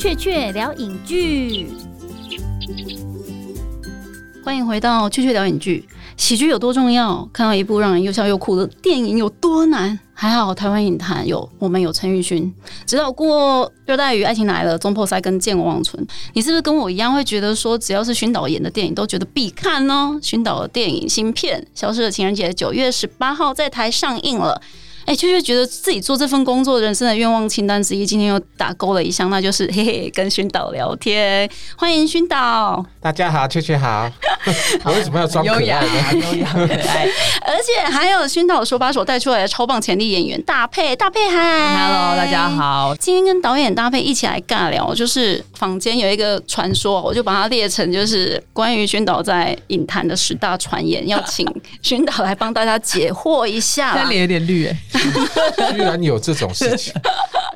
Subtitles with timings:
[0.00, 1.66] 雀雀聊影剧，
[4.42, 5.86] 欢迎回到《雀雀聊影剧》。
[6.16, 7.28] 喜剧有多重要？
[7.34, 9.98] 看到一部让人又笑又哭的电影有多难？
[10.14, 12.50] 还好台湾影坛有我们有陈玉勋
[12.86, 16.02] 指导过《热带雨》《爱情来了》《中破塞》跟《见我忘存》。
[16.32, 20.18] 你是不是跟我一样会觉得说，只要是勋导演的电影都觉得必看呢？
[20.22, 24.62] 勋导的电影新片《消失的情人节》九月十八号在台上映了。
[25.06, 31.48] 哎，确确觉得自己做这份工作人生的愿望清单之一，今天又打勾了一项，那就是嘿嘿跟熏导聊天。
[31.76, 34.10] 欢迎熏导，大家好，雀雀好。
[34.84, 35.64] 我为什么要装可爱呢？
[35.64, 37.08] 优雅可爱，
[37.44, 42.94] 而且还有熏导手把手带出来的超棒潜力演员大配大配嗨，Hello，大家好。
[42.96, 51.46] 今天跟导演搭配一起来尬聊，就是坊间有一个传说，我就把它列成就是关于熏导在影坛的十大传言，要请
[51.82, 53.96] 熏导来帮大家解惑一下。
[53.96, 54.76] 他脸有点绿哎。
[55.72, 56.92] 居然有这种事情，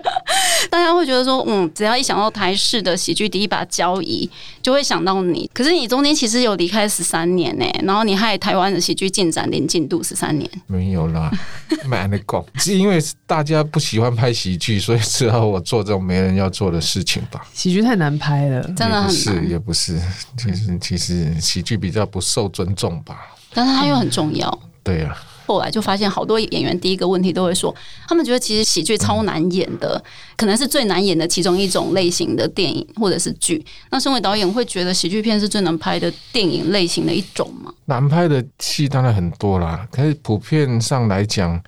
[0.71, 4.29] 大家会觉得说，嗯，只要一想到台式的喜剧第一把交椅，
[4.63, 5.51] 就会想到你。
[5.53, 11.31] 可是你中间其实有离开十三年呢，然后你害台湾的喜剧进展零进度十三年，没有啦，
[11.87, 17.47] 蛮的讲，是因为大家不喜欢拍喜剧，所以只好我做这种没人要做的事情吧。
[17.53, 20.01] 喜剧太难拍了，真的很难，也不是，
[20.37, 23.35] 其实其实喜剧比较不受尊重吧。
[23.53, 25.17] 但是它又很重要，对呀。
[25.47, 27.75] 后来就发现，好多演员第一个问题都会说，
[28.09, 30.03] 他们觉得其实喜剧超难演的，
[30.37, 33.65] 可能是最难演的其中一种类型的电影或者是剧。
[33.91, 37.73] 那身为导演，会觉得喜剧片是最难拍的电影类型的一种吗？
[37.85, 41.61] 难拍的戏当然很多啦，可是普遍上来讲，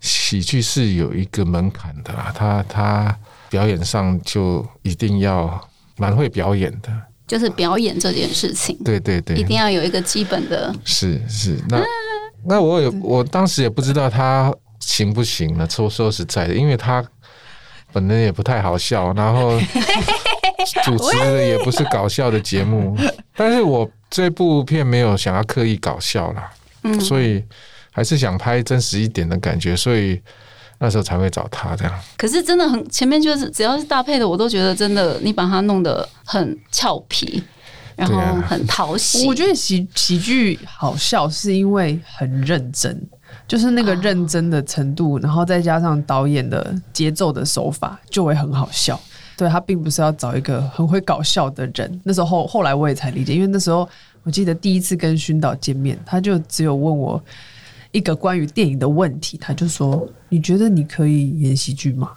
[0.00, 2.32] 喜剧是有一个门槛的啦。
[2.36, 5.58] 他他表演上就一定要
[5.96, 6.92] 蛮会表演的，
[7.26, 11.82] 就是表演这件事情，对对对，一定要有一个基本的，是是那。
[12.48, 15.66] 那我也我当时也不知道他行不行呢。
[15.70, 17.04] 说说实在的，因为他
[17.92, 19.58] 本人也不太好笑，然后
[20.84, 22.96] 主持的也不是搞笑的节目。
[23.34, 26.50] 但是我这部片没有想要刻意搞笑啦，
[26.82, 27.42] 嗯，所以
[27.92, 30.20] 还是想拍真实一点的感觉，所以
[30.78, 31.92] 那时候才会找他这样。
[32.16, 37.42] 可是真的很前面就是只要是搭配的，我都觉得真的你把它弄得很俏皮。
[37.96, 43.00] 然后很讨喜，我觉得喜喜剧好笑是因为很认真，
[43.48, 49.00] 就是那个认真的程度，然后再加上导演的节奏的手法，就会很好笑。
[49.36, 52.00] 对他并不是要找一个很会搞笑的人。
[52.04, 53.86] 那时候后来我也才理解，因为那时候
[54.22, 57.22] 我记得第一次跟熏导见面，他就只有问我
[57.92, 62.12] 一个关于电影的问题，他就说：“你觉得你可以演喜剧吗？”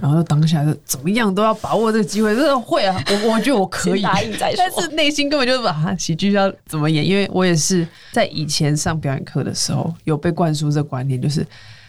[0.00, 3.02] 然后当下就怎么样都要把握这个机会，真的会啊！
[3.08, 11.46] 我我觉得我可以答应再说，但是内心根本就是把喜剧要怎么演，因为我也是在以前上表演课的时候有被灌输这观念，就是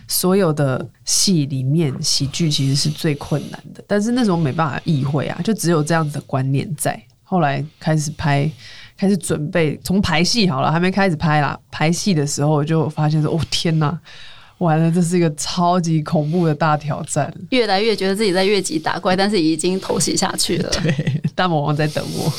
[0.08, 7.02] 所有的戏里面喜剧其实是最困难的，但是那时候没办法意会啊，就只有这样子的观念在。
[7.24, 8.50] 后来开始拍，
[8.96, 14.00] 开始准备从排戏好了，还没开始拍啦，排戏的时候就发现说，哦天哪！
[14.60, 17.34] 完了，这是一个超级恐怖的大挑战。
[17.50, 20.70] 越来越觉得自己在越级打怪，但是已经偷袭下去了。
[20.82, 22.32] 对，大魔王在等我。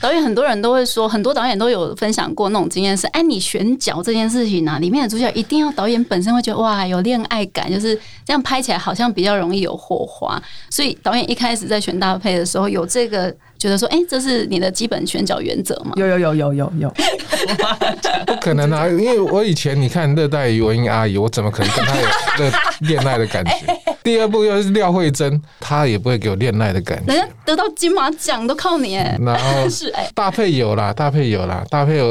[0.00, 7.94] 导演很多人都会说，很多导演都有分享过那种经验，是哎，你选角这件事情啊，里面的主角一定要导演本身会觉得哇，有恋爱感，就是
[8.24, 10.42] 这样拍起来好像比较容易有火花。
[10.68, 13.34] 所以导演一开始在选搭配的时候，有这个。
[13.60, 15.92] 觉得说，哎，这是你的基本选角原则吗？
[15.96, 16.94] 有有有有有有，
[18.26, 18.88] 不可能啊！
[18.88, 22.06] 因为我以前你看《热带鱼》文英阿姨，我怎么可能跟她有
[22.38, 22.50] 热
[22.80, 23.52] 恋爱的感觉？
[24.04, 27.12] 第二部又是廖慧珍，她也不会给我恋爱的感觉。
[27.14, 32.08] 人家得到金马奖都靠你哎，然后 是哎，搭配有啦，搭配有啦，搭配有。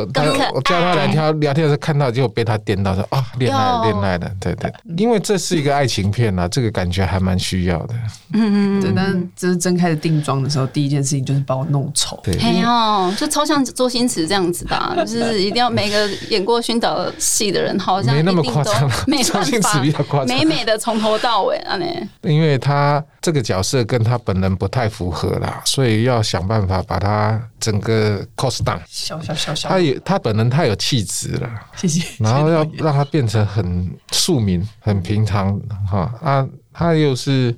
[0.54, 7.96] 我叫他聊天聊天的时候，看到就被他颠到说啊，恋爱恋爱的，对对，因为这是一个爱情片啊，这个感觉还蛮需要的。
[8.34, 11.40] 嗯嗯，对，但这是真开始定妆的时候，第一件事情就是。
[11.50, 14.78] 把我弄丑，对没有，就超像周星驰这样子的，
[15.08, 18.88] 就是一定要每个演过熏导戏的人，好像没那么夸张，
[19.24, 21.86] 周星驰比较夸张，美美的从头到尾啊，呢，
[22.22, 35.60] 因为他这个角色跟他本人不太符合啦，所以要想办法把他整个 cos down，小小小小，他也他本人太有气质了，谢谢，然后要让他变成很庶民、很平常
[35.90, 37.56] 哈啊，他又是。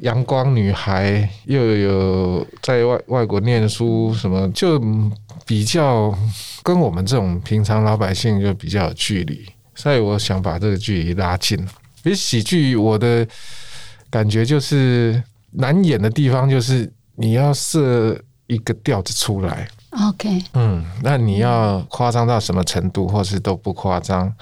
[0.00, 4.78] 阳光女孩又有在外外国念书，什么就
[5.46, 6.14] 比较
[6.62, 11.66] 跟我们这种平常老百姓就比较有距离，所以我想把这个距离拉近。
[12.06, 13.26] 比喜剧，我的
[14.08, 15.20] 感觉就是
[15.50, 18.16] 难演的地方就是你要设
[18.46, 19.66] 一个调子出来。
[19.90, 24.32] OK，嗯，那你要夸张到什么程度，或是都不夸张，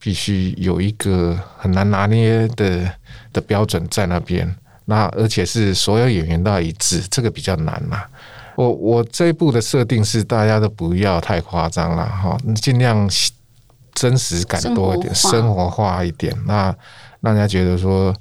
[0.00, 2.90] 必须有一个很难拿捏的
[3.32, 4.52] 的标准在那边。
[4.86, 8.10] 那而且是所有演员都要一致，这个比较难啦。
[8.56, 13.08] 我我这一部的设定是大家都不要太夸张了哈，尽量
[13.94, 16.74] 真实感多一点，生活化生活化一点，那
[17.24, 18.14] 让人家觉得说，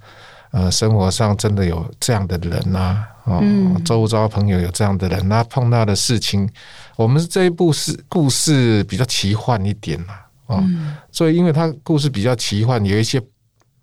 [0.51, 3.83] 呃，生活上真的有这样的人呐、哦，嗯。
[3.83, 6.49] 周遭朋友有这样的人，那碰到的事情，
[6.95, 10.95] 我们这一部是故事比较奇幻一点啦，哦，嗯。
[11.11, 13.21] 所以因为它故事比较奇幻，有一些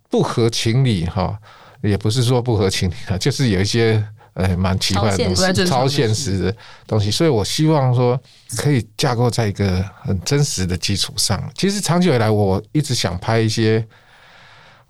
[0.08, 1.38] 不合情理哈、
[1.82, 4.02] 也不是说不合情理啊， 就是有一些
[4.34, 6.56] 哎蛮奇怪的东西，超现实的
[6.86, 8.18] 东西，所以我希望说
[8.56, 11.42] 可以架构在一个很真实的基础上。
[11.54, 13.84] 其实长久以来，我一直想拍一些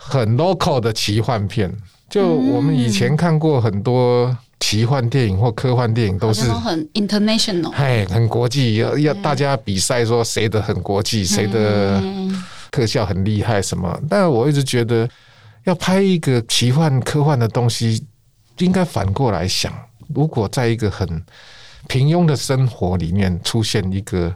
[0.03, 1.71] 很 local 的奇幻片，
[2.09, 12.01] 就我们以前看过很多奇幻电影或科幻电影，都是都很 international，哎很国际，要要大家比赛说谁的很国际，谁的。
[12.01, 15.09] 嗯特效很厉害什么，但我一直觉得
[15.65, 18.01] 要拍一个奇幻科幻的东西，
[18.59, 19.73] 应该反过来想，
[20.15, 21.21] 如果在一个很
[21.89, 24.33] 平庸的生活里面出现一个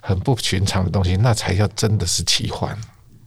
[0.00, 2.74] 很不寻常的东西，那才叫真的是奇幻。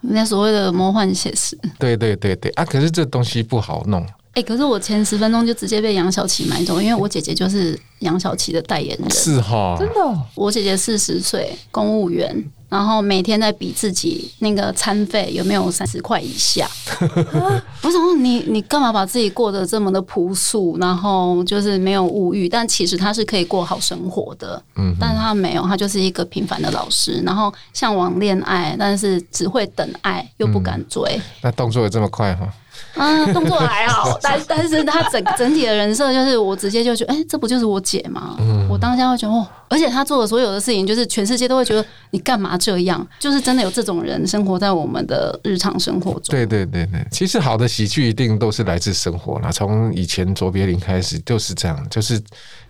[0.02, 1.58] 人家所谓的魔幻写实。
[1.80, 2.64] 对对对对啊！
[2.66, 9.10] 可是这东西不好弄，哎、可是我前十分钟就直接被杨小琪买走，因为我姐姐就是杨小琪的代言人。
[9.10, 16.68] 是哈，真的哦我姐姐四十岁，公务员，然后每天在比自己那个餐费有没有三十块以下。
[17.82, 24.62] 我想说你你干嘛把自己过得这么的朴素，然后就是没有物欲，但其实他是可以过好生活的。
[24.76, 31.20] 嗯，但是他没有，他就是一个平凡的老师，然后向往恋爱，但是只会等爱又不敢追。
[31.42, 32.48] 那动作也这么快哈？
[33.00, 38.36] 嗯，动作还好， 但但是他整整体的人设就是，我直接就觉得，哎、这不就是我姐吗？
[38.40, 43.06] 嗯我当下会觉得，哦，而且他做的所有的事情，就是全世界都会觉得你干嘛这样？
[43.20, 46.24] 就是真的有这种人生活在我们的日常生活中。
[46.30, 52.22] 对对对对，其实好的喜剧一定都是来自生活啦，从以前卓别林开始就是这样，就是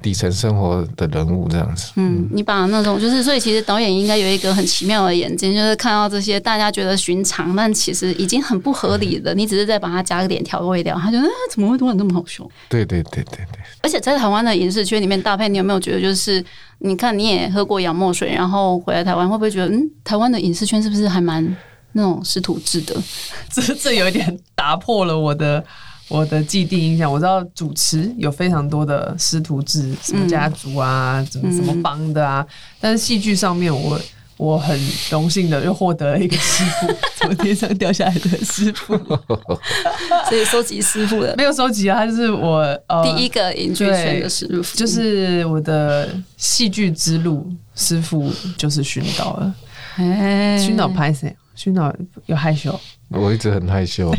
[0.02, 1.92] 底层生活的人物这样子。
[1.96, 12.48] 嗯，你把那种就是，所以其实导演应该有一个很奇妙的眼睛，就是看到这些大家觉得寻常，但其实已经很不合理的，你只是在把它加个点调味料，他觉得、啊、怎么会突然这么好笑？
[12.70, 16.44] 对对对对对，而且在台湾的影视圈里面，搭配，你有没有觉得就是，
[16.80, 21.44] 你看你也喝过洋墨水，然后回来台湾，会不会觉得，嗯，台湾的影视圈是不是还蛮
[21.94, 22.96] 那种师徒制的？
[23.52, 25.64] 这这有一点打破了我的
[26.08, 27.12] 我的既定印象。
[27.12, 32.46] 我知道主持有非常多的师徒制，什么家族啊，怎么嗯什么帮的啊，
[32.80, 34.00] 但是戏剧上面我。
[34.38, 34.80] 我很
[35.10, 38.96] 荣幸的又获得了一个师傅， 从天上掉下来的师傅，
[40.30, 49.56] 所以收集师傅的没有收集啊，他就是我呃第一个影剧圈的师傅，就是我的戏剧之路师傅就是熏导了，
[49.98, 50.58] 哎。
[50.58, 51.36] 熏导拍谁？
[51.56, 51.92] 熏导
[52.28, 52.80] 有害羞，
[53.10, 54.14] 我一直很害羞。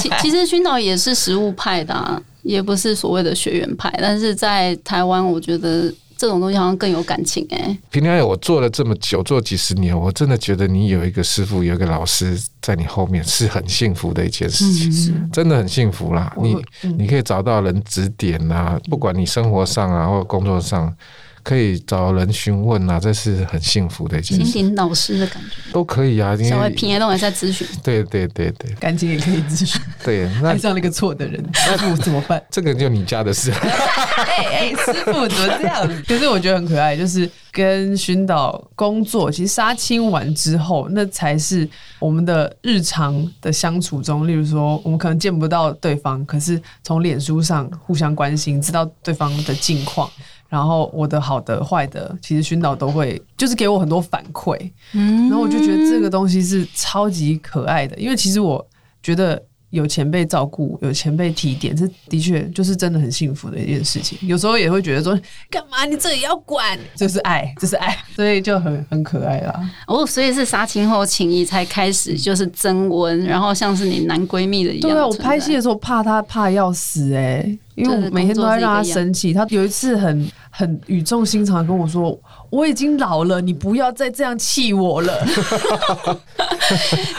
[0.00, 16.30] 其其实熏导也是实物派的、啊，也不是所谓的学员派，但是在台湾，我觉得这种东西好像更有感情哎、平常我做了这么久，做几十年，我真的觉得你有一个师傅，有一个老师在你后面是很幸福的一件事情，真的很幸福啦。
[16.42, 16.94] 你嗯。
[16.98, 20.94] 你可以找到人指点啊，不管你生活上啊或工作上，
[21.42, 25.72] 可以找人询问啊，这是很幸福的一件心事，顶老师的感觉。
[25.72, 26.34] 都可以啊。
[26.34, 32.42] 因为平也都还在咨询， 对对对对感情也可以咨询，对，那爱上了一个错的人，师傅怎么办？
[32.50, 33.50] 这个就你家的事。
[33.60, 36.02] 哎 哎，师傅怎么这样？
[36.06, 41.68] 可是我觉得很可爱，就是跟寻导工作，其实杀青完之后，那才是
[41.98, 44.26] 我们的日常的相处中。
[44.28, 50.10] 例如说，我们可能见不到对方，可是从脸书上互相关心，知道对方的近况。
[50.50, 54.58] 然后我的好的坏的，其实熏导都会就是给我很多反馈，
[54.92, 58.66] 嗯然后我就觉得这个东西是超级可爱的，因为其实我
[59.02, 59.40] 觉得
[59.70, 64.18] 有前辈照顾，有前辈提点，这的确就是真的很幸福的一件事情。
[64.22, 65.16] 有时候也会觉得说，
[65.48, 66.76] 干嘛你这也要管？
[66.96, 69.70] 这是爱， 这是爱，所以就很很可爱啦。
[69.86, 74.90] 哦，所以是杀青后情谊才开始就是增温，然后像是你男闺蜜的一样。
[74.90, 79.32] 对啊，我拍戏的时候怕他怕要死哎、因为我每天都在让他生气。
[79.32, 85.24] 他有一次很很语重心长地跟我说：“我已经老了，你不要再这样气我了。”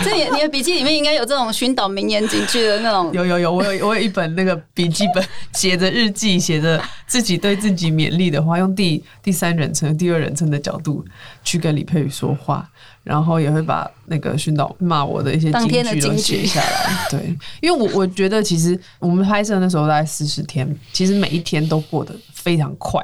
[0.04, 3.10] 这你你的笔记里面应该有这种寻导名言警句的那种。
[3.14, 5.24] 有有有，我有我有一本那个笔记本，
[5.54, 11.04] 写着日记，写着自己对自己勉励的话，用第第三人称、第二人称的角度
[11.44, 12.70] 去跟李佩宇说话，
[13.04, 17.08] 然后也会把那个训导骂我的一些金句都写下来。
[17.10, 23.02] 对，因为我我觉得其实我们拍摄那时候大概四十天，其实每一天都过得非常快。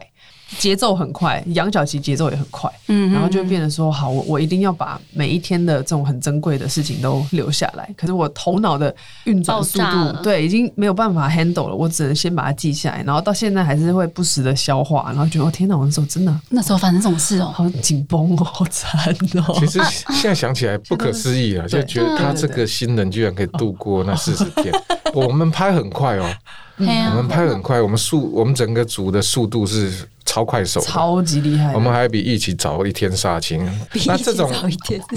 [0.58, 7.90] 节奏很快，杨小琪节奏也很快，嗯然后就变得说，好，我我一定要把每一天的这种很珍贵的事情都留下来。
[7.98, 8.94] 可是我头脑的
[9.26, 19.56] 运转速度对，已经没有办法 handle 了，我只能先把它记下来，然后到现在还是会不时的消化，然后觉得，哦天哪，我那时候真的那时候发生这种事哦，好紧绷哦，好惨哦。
[19.60, 19.80] 其 实
[20.12, 24.74] 现在想起来不可思议啊，就对觉得他这个新人居然可以度过那四十天。
[25.14, 26.30] 我们拍很快哦，
[26.78, 33.68] 我们拍很快，我们速我们整个组的速度是超快手，超级厉害，我们还比一起早一天杀青。
[34.06, 34.48] 那这种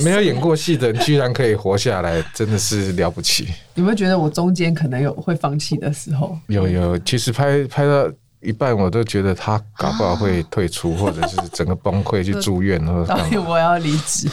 [0.03, 3.47] 没有演过戏的人，居然可以活下来，真的是了不起。
[3.75, 6.39] 有没有觉得我中间可能有会放弃的时候？
[6.47, 8.11] 有有，其实拍拍到
[8.41, 13.19] 一半，我都觉得他搞不好会退出， 或者是整个崩溃去住院， 或者导。
[13.27, 14.27] 演我要离职，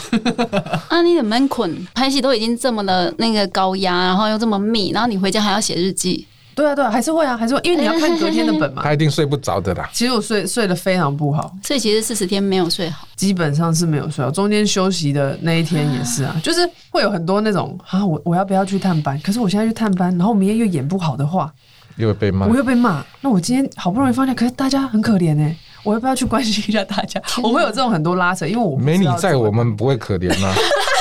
[0.88, 6.26] 啊，你的闷捆拍戏都已经这么的那个高压，然后又这么密，然后你回家还要写日记，
[6.58, 8.82] 对啊对啊，还是会啊，还是会，因为你要看隔天的本嘛。
[8.84, 9.88] 他一定睡不着的啦。
[9.94, 13.08] 其实我睡睡得非常不好，所以其实四十天没有睡好。
[13.16, 14.32] 基本上是没有睡好。
[14.32, 19.20] 中间休息的那一天也是啊，就是会有很多那种啊，我我要不要去探班？
[19.22, 21.54] 可是我现在去探班，然后明天又演不好的话，
[21.98, 22.56] 又会被骂我。
[22.58, 23.06] 又被骂。
[23.22, 27.22] 那我今天好不容易放假，可是大家很可怜哎、我要不要去关心一下大家？
[27.44, 30.52] 我会有这种很多拉扯，因为我不没你在，我们不会可怜呐、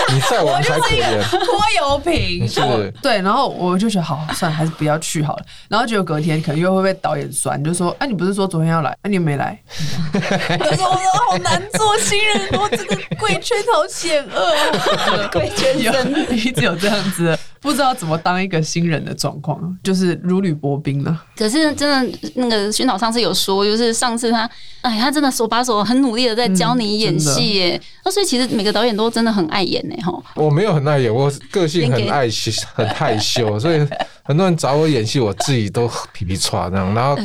[0.08, 1.22] 你在我们才可怜。
[1.44, 2.60] 拖油瓶，是
[3.02, 5.44] 对，然后我就觉得好，算了，还是不要去好了。
[5.68, 8.96] 然后结果隔天可能又会被导演酸，就说：“哎、你不是说昨天要来？
[9.02, 9.58] 哎、你没来。
[10.14, 15.92] ”我说：“我说好难做新人，我这个贵圈好险恶哦，贵圈有
[16.34, 21.22] 一直有这样子的，不知道怎么当一个新人的状况，就是如履薄冰了。
[21.36, 24.48] 可是真的，那个熏导上次有说，就是上次他，
[24.82, 27.80] 哎，他真的手把手很努力的在教你演戏耶。
[28.04, 30.12] 那、所以其实每个导演都真的很爱演呢，哈。
[30.34, 33.86] 我没有很爱演，我个性很爱羞，很害羞，所以
[34.22, 37.16] 很多人找我演戏，我自己都皮皮唰这样，然后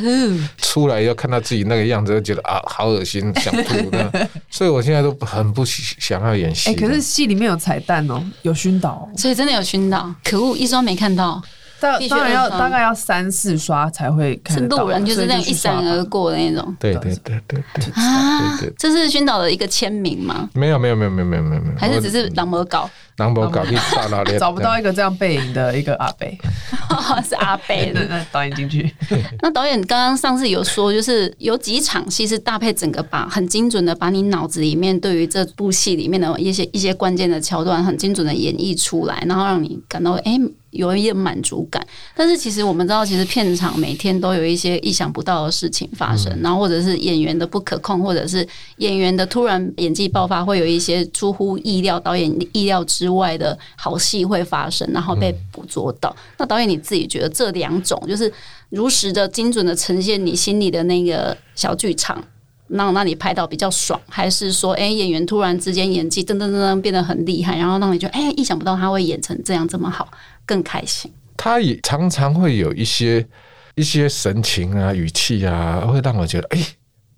[0.58, 4.28] 出来又看到自己那个样子，就觉得啊，好恶心，想吐的。
[4.50, 6.86] 所以我现在都很不喜想要演戏哎、的。
[6.86, 11.42] 可是戏里面有彩蛋哦，有熏导哦、所以真的有熏导，可恶，一双没看到，
[11.82, 16.22] 当当然要大概要三四刷才会看是，路人就是那样一闪而过。
[16.30, 18.74] 的那种对对对对对，啊对对。
[18.78, 20.48] 这是熏导的一个签名吗？
[20.54, 22.88] 没有没有没有没有没有没有没有，还是只是狼魔稿？
[23.18, 26.38] 狼博搞定大老脸，找不到一个这样背影的一个阿北，
[27.28, 28.00] 是阿贝的。
[28.08, 28.90] 那那导演进去，
[29.42, 40.38] 那导演刚刚上次有说，就是有几场戏是搭配整个把很精准的把你脑子里面对于这部戏里面的一些一些关键的桥段很精准的演绎出来，然后让你感到哎、
[40.72, 41.82] 有一点满足感。
[42.14, 48.46] 但是其实我们知道，其实片场每天都有一些意想不到的事情发生，然后或者是演员的不可控，或者是
[48.78, 56.14] 演员的突然演技爆发，会有一些出乎意料导演意料之外的好戏会发生，然后被捕捉到。
[56.38, 58.32] 那导演你自己觉得这两种就是
[58.70, 62.22] 如实的、精准的呈现你心里的那个小剧场，
[62.68, 70.08] 让让你拍到比较爽，还是说，哎、演员突然之间演技噔噔噔噔变得很厉害，然后让你觉得，哎、意想不到他会演成这样这么好，
[70.46, 71.12] 更开心。
[71.36, 73.26] 他也常常会有一些
[73.74, 76.58] 一些神情啊、语气啊，会让我觉得哎、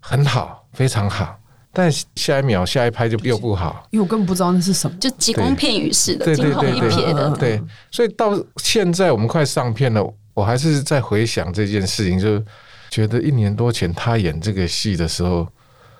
[0.00, 1.38] 很好，非常好。
[1.76, 3.84] 但下一秒、下一拍就又不好。
[3.90, 4.96] 因为我根本不知道那是什么。
[4.98, 12.40] 就急光片语式的、对惊鸿一对对对瞥的，对，所以到现在我们快上片了，我还是在回想这件事情，就
[12.90, 15.46] 觉得一年多前他演这个戏的时候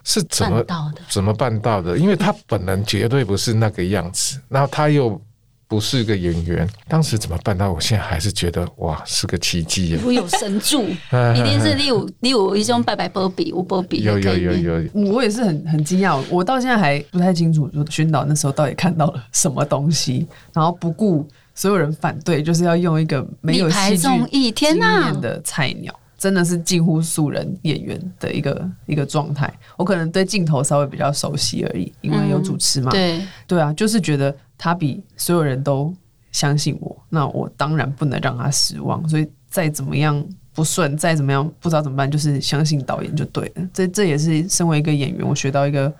[0.04, 1.00] 是怎么办到的。
[1.08, 1.98] 怎么办到的？
[1.98, 5.20] 因为他本人绝对不是那个样子，然后他又
[5.66, 7.72] 不是个演员，当时怎么办到？
[7.72, 9.98] 我现在还是觉得哇，是个奇迹耶！
[10.02, 14.52] 如有神助，嗯 一定是你有你有一种拜拜波比，我波比有有有
[14.82, 25.20] 有，我也是很很惊讶，我到现在还不太清楚，就宣导那时候到底看到了什么东西，然后不顾所有人反对，就是要用一个没有戏剧经验！
[25.20, 29.52] 的菜鸟， 真的是近乎素人演员的一个一个状态。
[29.76, 32.90] 我可能对镜头稍微比较熟悉而已，因为有主持嘛。
[32.90, 35.94] 对，对啊，就是觉得他比所有人都
[36.32, 39.08] 相信我，那我当然不能让他失望。
[39.08, 43.68] 所以再怎么样不顺，再怎么样不知道怎么办，就是相信导演就对了。
[43.72, 45.92] 这这也是身为一个演员，我学到一个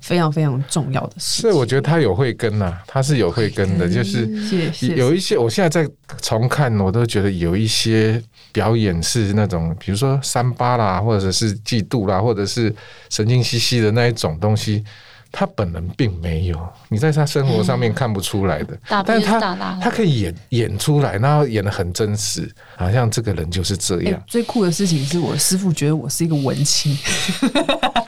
[0.00, 4.26] 非常非常重要的事所以我觉得他有慧根呐、他是有慧根的，就是。
[4.94, 8.22] 有一些，我现在在重看，我都觉得有一些
[8.52, 12.74] 表演是那种，比如说三八啦，或者是嫉妒啦，或者是
[13.10, 14.84] 神经兮兮的那一种东西，
[15.38, 18.74] 他本人并没有，你在他生活上面看不出来的。
[19.04, 19.38] 但是他
[19.82, 24.22] 他可以演演出来，然后演的很真实，好像这个人就是这哎、样。
[24.26, 26.96] 最酷的事情是我师傅觉得我是一个文青，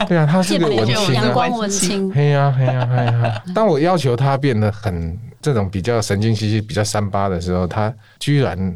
[0.08, 1.12] 对啊，他是见个文青啊。
[1.12, 3.42] 阳光文青，嘿呀嘿呀嘿呀！
[3.54, 8.74] 当我要求他变得很这种比较神经兮兮、比较三八的时候，他居然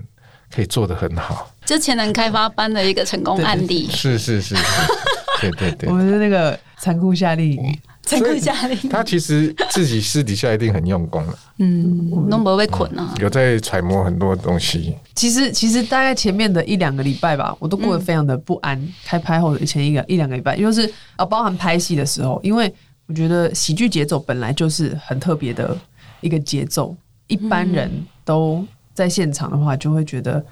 [0.55, 1.51] 可以做得很好。
[1.65, 3.89] 就潜能开发班的一个成功案例。
[3.91, 4.65] 是是是是，
[5.41, 7.79] 对对对我，们是那个残酷夏令营，
[8.91, 13.15] 他其实自己私底下一定很用功了，嗯，都不会被捆啊。
[13.21, 14.95] 有在揣摩很多东西。
[15.15, 18.81] 其实其实大概前面的一两个礼拜吧，我都过得非常的不安。
[19.05, 22.73] 开拍后的前一个一两个礼拜，就是啊，包含拍戏的时候，因为
[23.07, 25.77] 我觉得喜剧节奏本来就是很特别的
[26.21, 27.91] 一个节奏，一般人
[28.25, 28.65] 都
[28.95, 30.45] 在现场的话，就会觉得。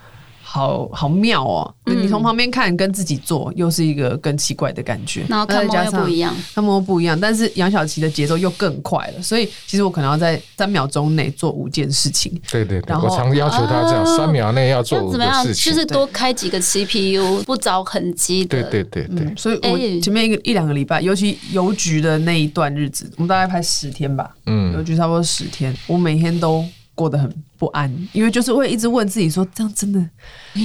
[0.52, 1.74] 好好妙哦！
[1.86, 5.24] 嗯你从旁边看，跟自己做又是一个更奇怪的感觉。
[5.28, 12.32] 然后看猫再加上又不一样，他们都不一样，但是杨小琪的节奏又更快了，所以其实我可能要在三秒钟内做五件事情。
[12.50, 15.44] 对对对，然后我常要求他这样，啊三秒内要做五要怎么样？
[15.44, 15.72] 个事情。
[15.72, 18.60] 就是多开几个 CPU，不着痕迹的。
[18.62, 29.98] 对对对对嗯，，所以我哎前面一个一两个礼拜，尤其邮局的那一段日子，我们大概拍十天吧，嗯邮嗯，局差不多十天，我每天都过得很不安，因为就是会一直问自己说，这样真的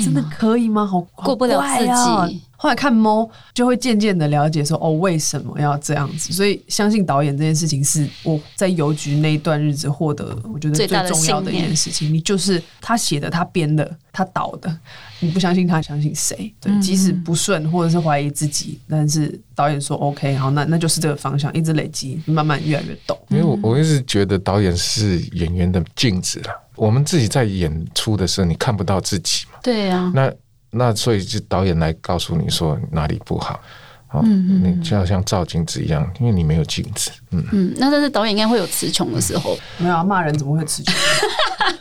[0.03, 0.85] 真的可以吗？
[0.85, 1.85] 好过不了自
[2.29, 6.33] 己后来看猫，就会渐渐的了解说，哦，为什么要这样子？
[6.33, 12.11] 所以相信导演这件事情是我在邮局那一段日子获得，我觉得最重要的一件事情。
[12.11, 14.79] 你就是他写的，他编的，他导的，
[15.19, 16.51] 你不相信他，相信谁？
[16.59, 23.15] 对，即使不顺或者是怀疑自己，但是导演说 OK，好，那那就是这个方向，一直累积，慢慢越来越懂。
[23.29, 26.49] 因为我我一直觉得导演是演员的镜子啊。
[26.75, 30.33] 我们自己在演出的时候，你看不到自己嘛，对啊，那
[30.71, 33.59] 那所以就导演来告诉你说哪里不好。
[34.07, 37.09] 好，嗯你就要像照镜子一样，因为你没有镜子。
[37.31, 40.93] 嗯，嗯，那但是导演应该会有词穷的时候，没有啊，骂人怎么会词穷？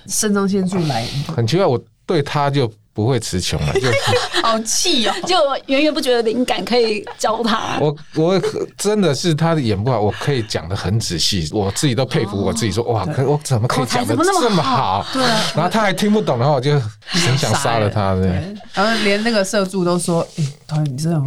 [0.08, 3.88] 肾上腺素来，很奇怪，我对他就不会词穷了，就
[4.42, 5.12] 好气哦！
[5.26, 5.36] 就
[5.66, 7.76] 源源不绝的灵感可以教他。
[7.80, 8.40] 我我
[8.78, 15.04] 真的是他的演不好，我可以讲的很仔细，我自己都佩服我自己说，哇，可我怎么可以讲的这么好？
[15.12, 18.14] 对啊，然后他还听不懂的话，我就很想杀了他。
[18.14, 21.26] 对，对，然后连那个社助都说：“哎、导演你这样，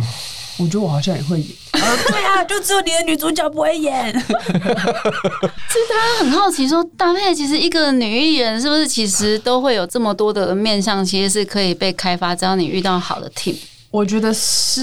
[0.58, 4.12] 我觉得我好像也会演。”对啊， 就只有你的女主角不会演。
[4.20, 13.56] 是大家很好奇说，搭配其实一个女艺人是不是其实都会有这么多的面向，其实是可以被开发，只要你遇到好的 team。
[13.90, 14.82] 我觉得是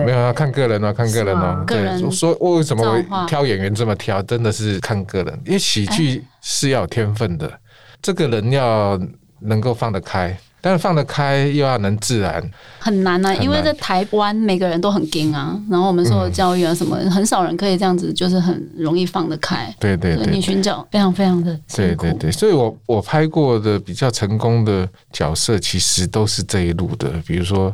[0.00, 7.52] 哎、没有啊，看个人啊，看个人哦个人说为什么挑演员这么挑，真的是看个人，因为喜剧是要有天分的，
[8.00, 8.98] 这个人要
[9.40, 10.36] 能够放得开，
[10.66, 12.42] 但是放得开又要能自然。
[12.80, 19.72] 很难啊，因为在台湾每个人都很硬啊，然后我们受的教育啊什么，很少人可以这样子，就是很容易放得开。
[19.78, 27.72] 对对对你寻找非常非常的对对对，所以我我拍过的比较成功的角色，其实都是这一路的，比如说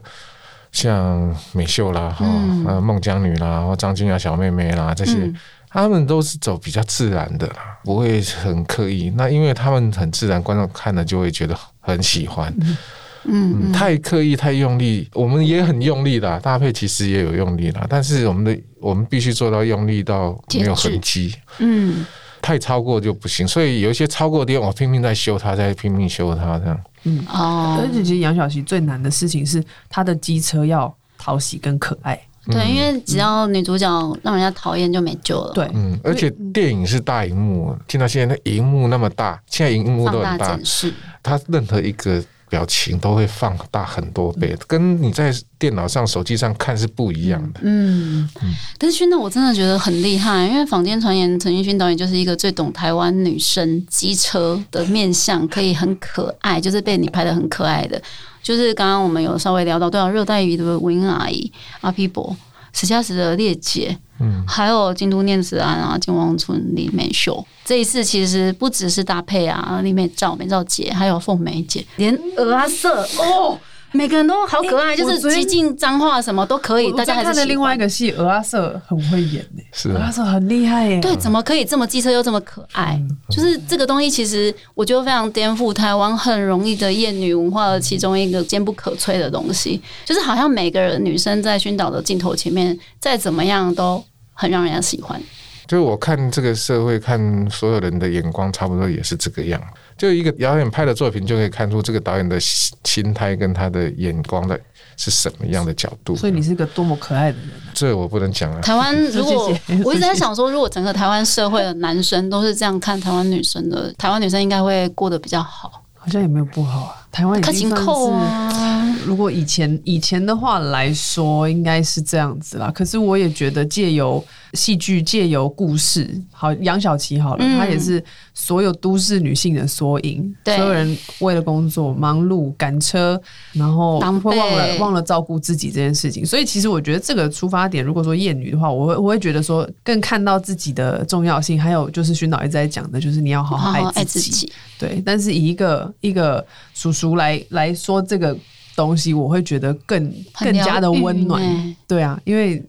[0.71, 5.33] 像美秀啦，哈、嗯呃孟姜女啦，或张君雅小妹妹啦，这些。
[5.73, 9.11] 嗯他们都是走比较自然的啦，不会很刻意。
[9.17, 12.55] 那因为他们很自然，观众看了就会觉得很喜欢。
[12.61, 12.77] 嗯
[13.25, 22.05] 嗯，太刻意、太用力，我们也很用力啦，搭配其实也有用力啦，但是我们的我们必须做到用力到没有痕迹，嗯，
[22.41, 23.47] 太超过就不行。
[23.47, 26.81] 所以有一些超过的地方，我拼命在修它，在拼命修它，这样。
[27.05, 32.21] 嗯哦而，且其实杨小琪最难的事情是她的机车要讨喜跟可爱。
[32.47, 33.89] 对，因为只要女主角
[34.23, 35.53] 让人家讨厌就没救了。
[35.53, 40.39] 对，嗯，而且电影是大荧幕，听到现在那荧幕那么大，现在荧幕都很大。
[40.39, 42.21] 大检，视，它任何一个
[42.53, 47.61] 表情都会放大很多倍，跟你在电脑上、手机上看是不一样的。
[47.63, 48.29] 嗯，
[48.77, 57.99] 但是熏导我真的觉得很厉害，因为坊间传言陈奕迅导演就是一个最懂台湾女生机车的面相，可以很可爱，就是被你拍的很可爱的。
[58.43, 62.37] 就是刚刚我们有稍微聊到，对啊，热带鱼的文英阿姨、阿皮伯、
[62.73, 67.45] 史嘉石的烈姐，嗯，还有京都念慈庵啊、金王村李美秀。
[67.65, 73.59] 这一次其实不只是搭配啊，李美照、美照姐，还有凤梅姐，连鹅阿瑟哦，
[73.93, 83.01] 每个人都好可爱，就是欸我昨天极尽脏话什么都可以，大家还是喜在看的另外一个戏，鹅阿瑟很会演呢、是啊，鹅阿瑟很厉害耶、对，怎么可以这么机车又这么可爱？
[83.29, 94.03] 就是这个东西，其实我觉得非常颠覆台湾很容易的厌女文化的其中一个坚不可摧的东西，就是好像每个人女生在熏导的镜头前面，再怎么样都
[94.33, 95.21] 很让人家喜欢。
[95.69, 99.61] 就是我看这个社会，看所有人的眼光，差不多也是这个样。
[99.97, 104.59] 就一个导演拍的作品，就可以看出这个导演的心心态跟他的眼光的
[104.97, 106.17] 是什么样的角度。
[106.17, 107.71] 所以你是个多么可爱的人啊！
[107.75, 108.61] 这我不能讲啊。
[108.61, 115.85] 台湾 如果 我一直在想说，如果整个台湾社会的男生都是这样看台湾女生的，台湾女生应该会过得比较好。
[115.95, 117.02] 好像也没有不好啊。
[117.13, 118.11] 台湾已经算是。
[118.11, 122.73] 啊，如果以前以前的话来说，应该是这样子啦。
[122.75, 130.35] 可是我也觉得借由戏剧，借由故事，好杨小琪好了，嗯她也是所有都市女性的缩影。
[130.43, 133.21] 对所有人为了工作忙碌赶车，
[133.53, 136.25] 然后忘了忘了照顾自己这件事情。
[136.25, 144.31] 所以其实我觉得这个出发点，如果说厌女的话，我会我会觉得说更看到自己的重要性，还有就是徐导一直在讲的，就是你要好好好好爱自己。
[144.31, 144.53] 爱自己。
[144.79, 146.45] 对，但是以一个一个
[146.75, 148.37] 叔叔来来说这个
[148.75, 151.43] 东西，我会觉得更更加的温暖。
[151.87, 152.63] 对啊，因为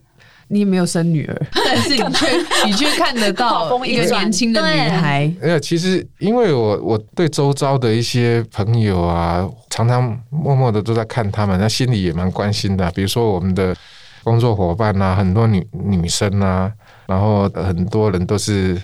[0.48, 4.90] 你也没有生女儿， 但是你却你却看得到一个年轻的女对。
[4.90, 13.74] 孩，呃，其实因为我我对周遭的一些朋友啊，常常默默的都在看他们，那心里也蛮关心的啊、比如说我们的
[14.22, 16.70] 工作伙伴啊，很多女女生啊，
[17.06, 18.80] 然后很多人都是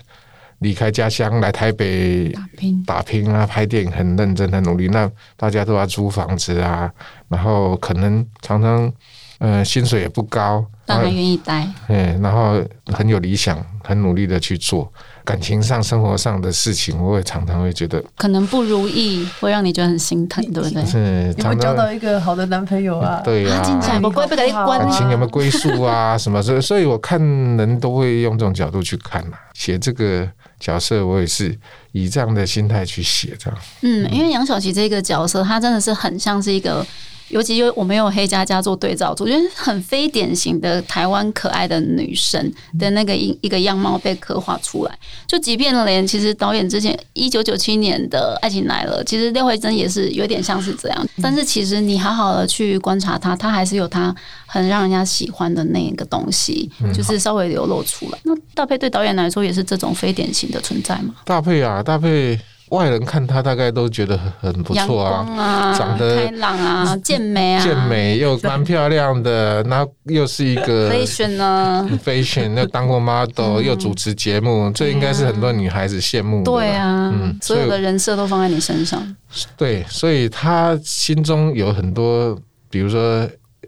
[0.61, 6.91] 离开家乡来台北打拼，打拼啊，拍电影很认真很努力，那大家都要租房子啊，
[7.27, 8.91] 然后可能常常
[9.39, 11.67] 呃薪水也不高，但还愿意待。
[11.87, 14.91] 嗯，然后很有理想，很努力的去做
[15.25, 20.85] 感情上、生活上的事情，我也常常会觉得，可能不如意会让你觉得很心疼，对不对？
[20.85, 23.19] 是有没有常常交到一个好的男朋友啊？
[23.23, 26.15] 对呀、进展不归不给你关感情有没有归宿啊？
[26.15, 26.39] 什么？
[26.43, 27.19] 所以，所以我看
[27.57, 30.27] 人都会用这种角度去看呐、写这个
[30.61, 31.57] 角色，我也是
[31.91, 33.59] 以这样的心态去写，这样。
[33.81, 36.85] 嗯，因为杨小琪这个角色，她真的是很像是一个，
[37.31, 44.99] 尤其就我们有黑佳佳做对照组，我觉得很非典型的台湾可爱的女生的那个一一个样貌被刻画出来。
[45.27, 54.13] 就即便连其实导演之前一九九七年的《爱情来了》，其实廖慧珍也是有点像是这样，但是其实你好好的去观察她，她还是有她
[54.45, 58.19] 很让人家喜欢的那个东西，就是稍微流露出来。
[58.23, 61.15] 那搭配对导演来说也是这种非典型的存在吗？
[61.25, 62.39] 搭配啊，搭配，
[62.71, 65.25] 外人看他大概都觉得很很不阳错啊。
[65.37, 71.87] 啊，长得开朗啊， 健美啊，健美又蛮漂亮的，然后又是一个可以选呢。
[72.03, 76.51] fashion，又当过 model，又主持节目，这应该是很多女孩子羡慕的。
[76.51, 79.15] 对，啊，嗯所有的人设都放在你身上。
[79.55, 82.37] 对，所以他心中有很多，
[82.69, 83.27] 比如说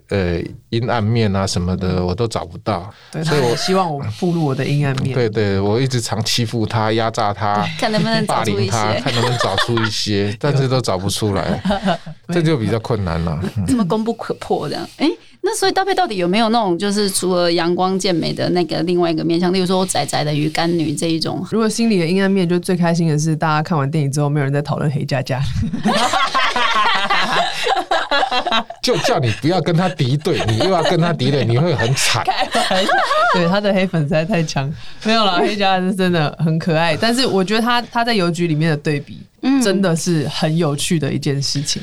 [0.10, 2.92] 呃阴暗面啊什么的，我都找不到。
[3.12, 5.14] 对，所以我希望我暴露我的阴暗面。
[5.14, 11.62] 对对，我一直常欺负他、压榨他、看能不能找霸出一凌他，些 看能不能找出一些， 但是都找不出来，
[12.34, 13.40] 这就比较困难了。
[13.68, 14.88] 这么功不可破这样。
[14.98, 15.10] 哎、
[15.42, 21.46] 那所以搭配到底有没有那种就是除了阳光健美的那个另外一个面向，例如说仔仔的鱼干女这一种？
[21.52, 25.42] 如果心里的阴暗面，就最开心的是大家看完电影之后，没有人在讨论黑佳佳。
[28.82, 32.24] 就叫你不要跟他敌对，你又要跟他敌对，你会很惨。
[33.34, 34.72] 对他的黑粉实在太强，
[35.04, 41.82] 没有啦，黑佳佳是真的很可爱，但是我觉得他他在邮局里面的对比，嗯真的是很有趣的一件事情。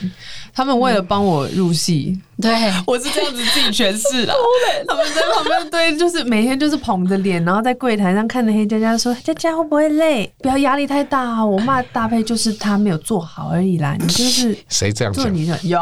[0.52, 2.50] 他们为了帮我入戏，对，
[2.86, 4.34] 我是这样子自己诠释啦。
[4.86, 10.30] 他们在旁边对，就是每天就是捧着脸，然后在柜台上看着黑佳佳说：“佳佳会不会累？
[10.38, 11.44] 不要压力太大啊！
[11.44, 15.24] 我骂搭配就是他没有做好而已啦，你就是谁这样讲？
[15.24, 15.80] 做你的有。”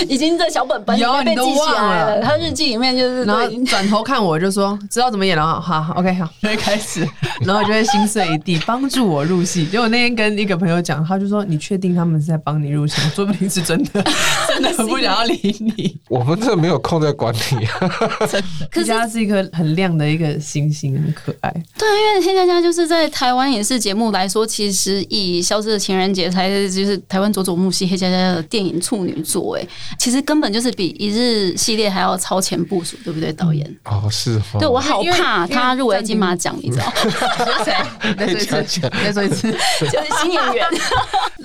[0.08, 2.22] 已经在小本本里有你都面被记起来忘了了。
[2.22, 5.60] 他日记里面就是然后转头看我就说：“知道怎么演了啊？
[5.60, 7.06] 好，OK，好，就 会开始，
[7.44, 9.66] 然后就会心碎一地，帮助我入戏。
[9.66, 13.00] 结果那天跟一个朋友讲，他就说：‘你确定他们是在帮你入戏？
[13.14, 14.04] 说不定是真的，
[14.48, 17.78] 真的很不想要理你。’我们这没有空在管你啊。
[18.18, 21.50] 可是可是他是一个很亮的一个星星，很可爱。
[21.78, 29.66] 对，因为黑佳佳就是在台湾影视节目来说，其实以《消失的情人节》才是就是台湾佐佐木系黑佳佳的电影处女作，哎，
[29.98, 33.66] 其实根本就是比一日系列还要超前部署，对不对，导演？
[33.84, 34.58] 哦，是哦。
[34.58, 36.92] 对我好怕他入围金马奖，你知道？
[38.16, 39.50] 再说一次，再说一次。
[39.80, 40.66] 就是新演员，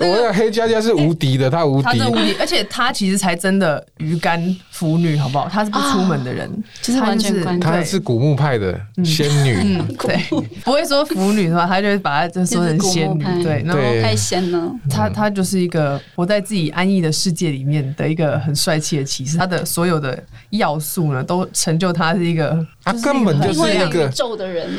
[0.00, 5.48] 我的黑佳佳是无敌的，他无敌他无敌，而且他其实才真的鱼干腐女，好不好？
[5.48, 6.50] 他是不出门的人，
[6.82, 10.18] 就是完全他是古墓派的仙女，嗯，对，
[10.64, 14.70] 不会说腐女的话，他就会把它就说成仙女对，然后太仙了。
[14.88, 24.10] 他他就是一个活在自己安逸的世界里面的一个很帅气的骑士，他的所有的要素呢，都成就他是一个，他根本就是那个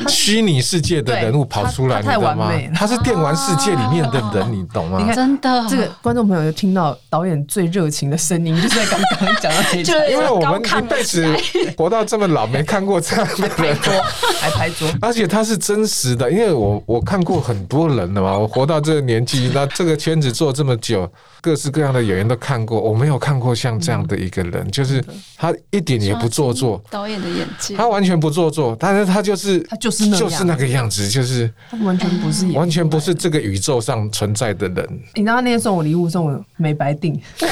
[0.08, 2.52] 虚拟世界的人物跑出来，你知道吗？
[2.74, 5.06] 他是电玩世界里面的人，你懂吗你？
[5.06, 11.26] 看真的这个观众朋友就听到导演最热情的声音，就是在刚刚讲到这一就是 因为我们一辈子
[11.76, 13.76] 活到这么老，没看过这样的人。
[13.82, 13.92] 桌，
[14.40, 14.88] 还拍桌。
[15.00, 25.02] 而且他是真实的，因为我我看过很多人了嘛，我活到这个年纪，那这个圈子做这么久，各式各样的演员都看过，我没有看过像这样的一个人，就是
[25.36, 35.00] 他一点也不做作，导演的演技他完完全不做作，但是他就是他就是那就是那个样子，就是他完全不是演完全不是这个宇宙上存在的人。
[35.14, 37.48] 你知道他那天送我礼物，送我美白锭，为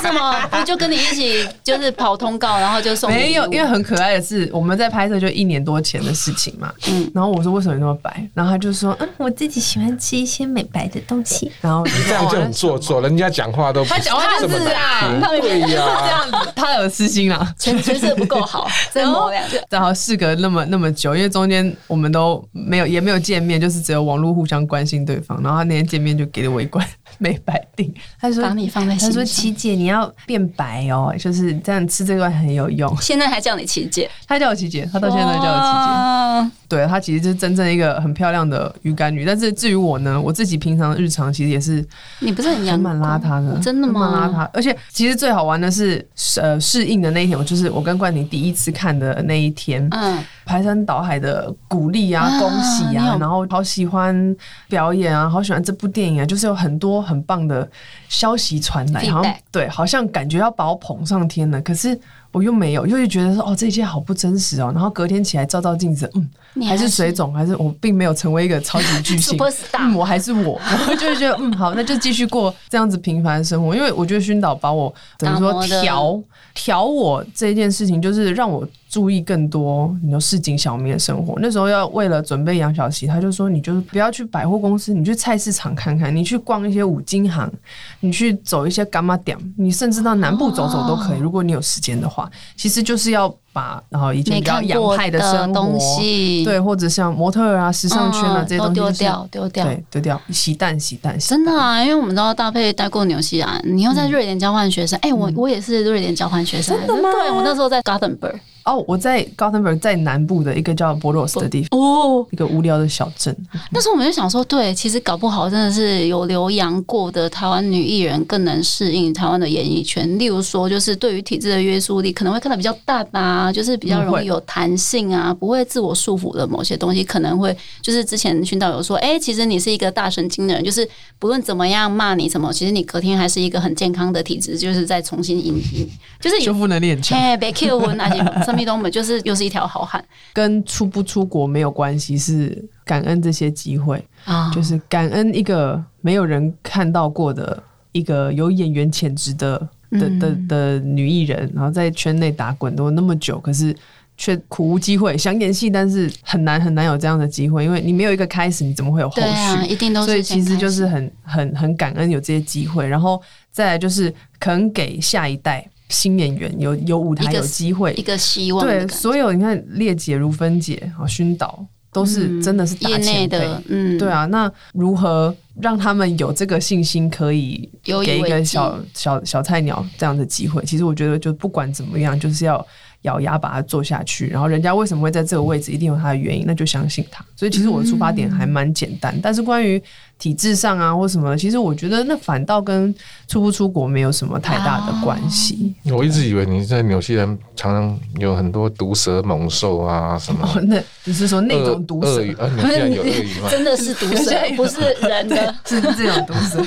[0.00, 6.72] 什么我就跟你一起就是跑通告，然后就送没有，因为很可爱的是，我们在拍摄就一年多前的事情嘛。
[6.88, 8.26] 嗯，然后我说为什么那么白？
[8.32, 11.52] 然后他就说，嗯，我自己喜欢吃一些美白的东西。
[11.60, 17.54] 然后你这样就很做作，人家讲话都不他讲话就是这， 样子，他有私心啦。
[17.60, 19.55] 诠诠释的不够好，再抹两个。
[19.70, 25.40] 然后事隔那么那么久，因为中间我们都没有也没有见面，就是只有网络互相关心对方。
[25.42, 26.86] 然后他那天见面就给了我一罐
[27.18, 32.94] 美白定，他说把你放在心他说琪姐你要变白哦，就是这样吃这罐很有用。
[33.00, 35.92] 现在还叫你琪姐，他叫我琪姐，他到现在都叫我琪姐。
[35.92, 39.24] 哇对，她其实就是真正一个很漂亮的鱼干女。
[39.24, 41.86] 但是至于我呢，我自己平常日常其实也是
[42.18, 44.34] 你不是很还阳蛮邋遢的，真的吗蛮邋？
[44.34, 44.50] 遢。
[44.52, 46.04] 而且其实最好玩的是，
[46.42, 54.36] 呃，适应的那一天，我就是我跟冠廷第一次看的那一天，嗯，排山倒海的鼓励啊、啊恭喜啊然后好喜欢
[54.68, 57.68] 表演啊，好喜欢这部电影啊，就是有很多很棒的
[58.08, 61.98] 消息传来好像对，好像感觉要把我捧上天了，可是。
[62.32, 64.70] 我又没有，又会觉得说哦，这一切好不真实哦。
[64.74, 69.38] 然后隔天起来照照镜子，嗯，你还是水肿，还是我并没有成为一个超级巨星
[69.72, 73.74] 嗯，我还是我，然后就会觉得嗯好，那就继续过这样子平凡的生活。
[73.74, 76.20] 因为我觉得熏导把我怎么说调
[76.52, 81.38] 调我这件事情，就是让我注意更多你说市井小民的生活。
[81.38, 87.52] 那时候要为了准备养小琪，他就说你就是不要去百货公司，你去菜市场看看，你去逛一些五金行，
[88.00, 92.30] 你去走一些干妈店，你甚至到南部走走都可以，如果你有时间的话。
[92.56, 99.64] 其实就是要把然后以前比较洋派的生活东西，对，或者像模特儿啊、时尚圈啊、嗯这些东西、都丢就是掉丢掉。
[99.64, 107.08] 对，丢掉，洗蛋、洗蛋，洗真的啊，因为我们都要搭配待过纽西兰，你又在瑞典交换学生，哎、我我也是瑞典交换学生，真的吗？
[107.10, 108.34] 对，我那时候在 Gothenburg，
[108.66, 113.34] 哦，我在 Gothenburg，在南部的一个叫 Borås 的地方，哦，一个无聊的小镇。
[113.70, 120.18] 那时候我们就想说，对，其实搞不好真的是有留洋过的台湾女艺人更能适应台湾的演艺圈。
[120.18, 135.88] 例如说，就是对于体制的约束力可能会看得比较淡啊，就是比较容易有弹性啊，不会自我束缚的某些东西，可能会就是之前训导有说，哎、其实你是一个大神经的人，就是不论怎么样骂你什么，其实你隔天还是一个很健康的体质，就是再重新引引，
[136.20, 140.04] 就是修复能力很强，嘿，别 Q 我那些生命都没，就是又是一条好汉。
[140.32, 153.74] 跟出不出国没有关系，是感恩这些机会，啊就是感恩一个没有人看到过的一个有演员潜质的的的的女艺人，然后在圈内打滚都那么久，可是。
[154.18, 159.28] 却苦无机会，想演戏，但是很难很难有这样的机会，因为你没有一个开始，你怎么会有后续？
[159.28, 163.20] 啊，一定都是所以其实就是很很很感恩有这些机会，然后
[163.52, 173.38] 再来就是肯给下一代新演员有有舞台有机会一，个希望对所有你看列姐、如芬姐啊、熏导都是真的是大业内前辈。
[173.38, 180.62] 的，嗯，对啊，那如何让他们有这个信心，可以给一个小小小菜鸟这样的机会？
[180.64, 182.64] 其实我觉得，就不管怎么样，就是要
[183.02, 184.28] 咬牙把它做下去。
[184.28, 187.24] 然后人家为什么会在这个位置，一定有他的原因，那就相信他。
[187.34, 189.82] 所以其实我的出发点还蛮简单，但是关于
[190.18, 192.94] 体制上啊或什么，其实我觉得那反倒跟
[193.28, 195.74] 出不出国没有什么太大的关系。
[195.92, 202.22] 我一直以为你在纽西兰常常有很多毒蛇猛兽啊什么 哦，那你是说那种毒蛇鳄？
[202.22, 203.48] 鱼啊，纽西兰有鳄鱼吗？
[203.52, 205.54] 真的是毒蛇，不是人的。
[205.66, 206.64] 是这种毒蛇？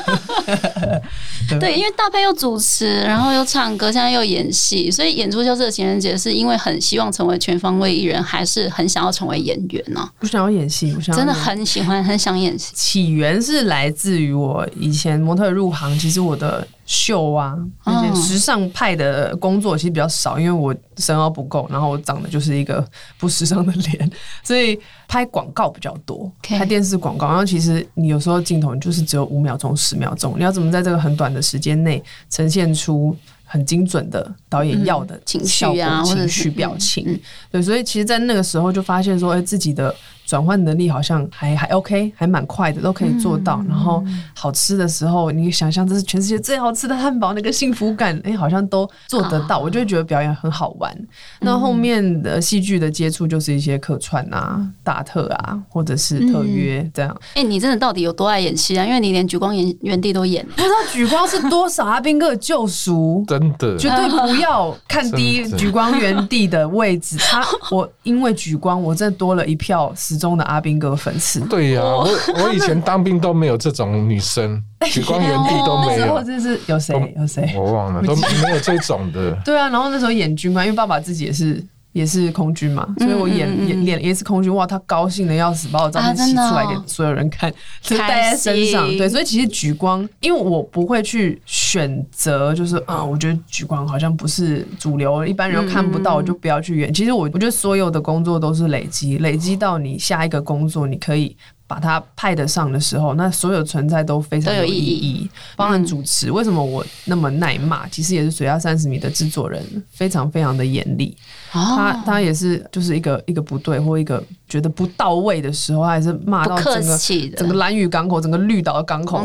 [1.60, 12.74] 对，因为大佩又主持，然后又唱歌，现在又演戏，所以演出就是情人节，是因为很希望成为全方位艺人，还是很想要成为演员呢、不想要演戏，我想要真的很喜欢，很想演戏。
[12.76, 22.86] 起源是来自于我以前模特入行，其实我的秀啊那些嗯时尚派的工作其实比较少，因为我身高不够，然后我长得就是一个
[23.18, 24.12] 不时尚的脸，
[24.44, 27.28] 所以拍广告比较多拍电视广告。
[27.28, 33.16] 然后其实你有时候镜头就是只有五秒钟、十秒钟，你要怎么在这个很短的时间内呈现出？
[33.52, 37.20] 很精准的导演要的嗯情绪啊情绪表情，嗯
[37.54, 39.92] 对，所以其实，在那个时候就发现说，哎、自己的
[40.30, 43.58] 转换能力好像还还 OK，还蛮快的，都可以做到。
[43.64, 44.04] 嗯然后
[44.36, 49.56] 好吃的时候，你想象这是全世界最好吃的汉堡，那个幸福感，哎、好像都做得到。
[49.56, 50.96] 啊我就会觉得表演很好玩。
[51.40, 57.16] 那后面的戏剧的接触就是一些客串啊、大特啊，或者是特约这样。
[57.34, 58.86] 哎、你真的到底有多爱演戏啊？
[58.86, 63.24] 因为你连《举光原原地》都演、不知道举光是多少阿兵哥的救赎。
[63.28, 67.18] 真的，绝对不要看低举光原地的位置。
[67.18, 71.40] 他 我因为举光，我真的多了一票始终的阿兵哥粉丝。
[71.48, 72.08] 对呀、我
[72.44, 77.54] 我以前当兵都没有这种女生，举光原地都没那时候有，真是有谁有谁？
[77.56, 79.32] 我忘了，都没有这种的。
[79.46, 81.64] 对啊，然后那时候演军官，因为爸爸自己也是。
[82.00, 96.94] 也是空军嘛，所以我演演演也是空军，哇，他高兴的要死，把我照啊片洗出来给所有人看， 就戴在身上对，所以其实举光，因为我不会去选择，就是啊、我觉得举光好像不是主流，一般人又看不到，就不要去演。
[96.94, 101.36] 其实我我觉得所有的工作都是累积，累积到你下一个工作，你可以。
[101.70, 105.30] 把它派得上的时候，那所有存在都非常有意义义。
[105.56, 107.88] 包含主持，为什么我那么耐骂？
[107.90, 111.16] 其实也是水下三十米的制作人非常非常的严厉。
[111.52, 119.22] 他哦，他也是就是一个一个不对或一个觉得不到位的时候，他还是骂到整个气的，整个蓝屿港口、整个绿岛的港口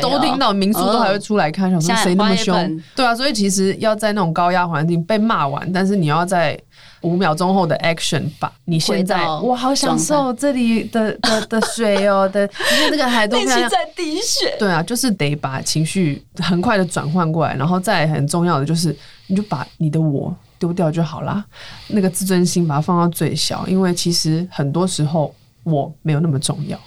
[0.00, 2.82] 都听到，民宿都还会出来看，想说谁那么凶？
[2.94, 6.58] 对啊，所以其实要在那种高压环境被骂完，但是你要在
[7.02, 12.48] 五秒钟后的 action 把你现在我好享受这里的的的水哦的，
[12.90, 13.68] 那个海多漂亮。
[13.68, 14.56] 在滴血。
[14.58, 21.44] 对啊，就是得把情绪很快的转换过来，然后再很重要的就是，你就把你的我丢掉就好啦，
[21.88, 26.78] 那个自尊心把它放到最小，因为其实很多时候我没有那么重要，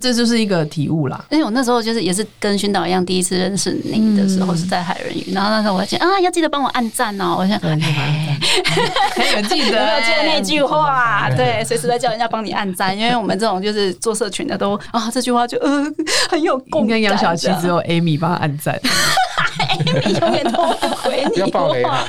[0.00, 1.22] 这就是一个体悟啦。
[1.30, 7.60] 因为我那时候就是也是跟熏导一样，第一次认识你的时候嗯是在海人鱼，然后那时候我还讲啊，要记得帮我按赞哦，我想。
[7.60, 11.26] 有记有得 没有记得那句话？
[11.26, 15.84] 哎对，随时在叫人家帮你按赞，因为我们这种就是做社群的都啊，这句话就呃
[16.30, 16.96] 很有共感。
[16.98, 18.80] 应该杨小琪只有 Amy 帮他按赞，
[19.84, 22.04] Amy 永远都会回你不要爆雷话啊！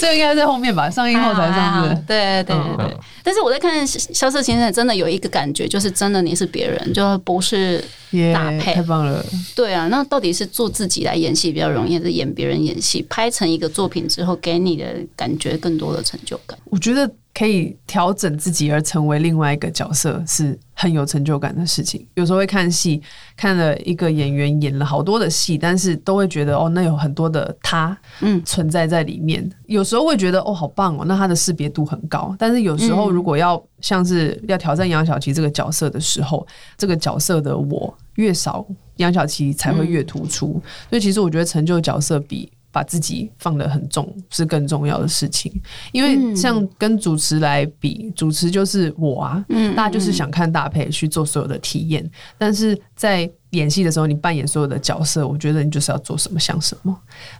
[0.00, 1.94] 这个应该在后面吧，上映后才上是。
[2.06, 2.98] 对对对对嗯。
[3.22, 7.82] 但是我在看《萧瑟先生》，真的有一个感觉，就是真的你是别人，就不是
[8.12, 9.24] 耶搭配太棒了！
[9.54, 9.88] 对啊。
[9.88, 13.04] 那到底是做自己来演戏比较容易，还是演别人演戏？
[13.08, 16.58] 拍成一个作品之后，给你的感觉更多的成就感？
[16.64, 22.06] 我觉得可以调整自己而成为另外一个角色，是很有成就感的事情。
[22.14, 23.02] 有时候会看戏，
[23.36, 29.44] 看了一个演员演了好多的戏，但是都会觉得哦，那有很多的他嗯存在在里面。
[29.66, 32.32] 有时候会觉得哦，好棒哦，那他的识别度很高。
[32.38, 38.64] 但是有时候嗯如果要像是要挑战杨小琪这个角色的时候，这个角色的我越少，
[38.98, 40.62] 杨小琪才会越突出。
[40.88, 42.48] 所以其实我觉得成就角色比。
[42.78, 45.52] 把自己放得很重是更重要的事情，
[45.90, 56.94] 因为像跟主持来比，主持就是我啊，嗯大家就是想看搭配去做所有的体验，但是在演戏的时候，你扮演所有的角色，我觉得你就是要做什么像什么，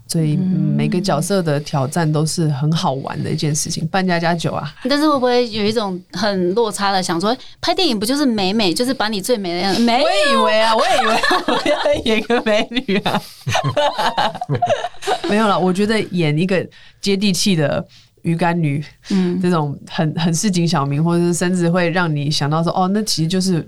[0.06, 3.86] 所以、嗯每个角色的挑战都是很好玩的一件事情。
[3.88, 10.08] 扮家家酒啊，但是会不会有一种很落差的想说，拍电影不就是美美，就是把你最美的样子美我？
[10.08, 13.20] 也以为啊，我也以为我要演个美女啊，
[15.28, 15.58] 没有了。
[15.58, 16.64] 我觉得演一个
[17.00, 17.84] 接地气的
[18.22, 23.66] 鱼干女，嗯，这种很很市井小民，或者是甚至会让你想到说，哦，那其实就是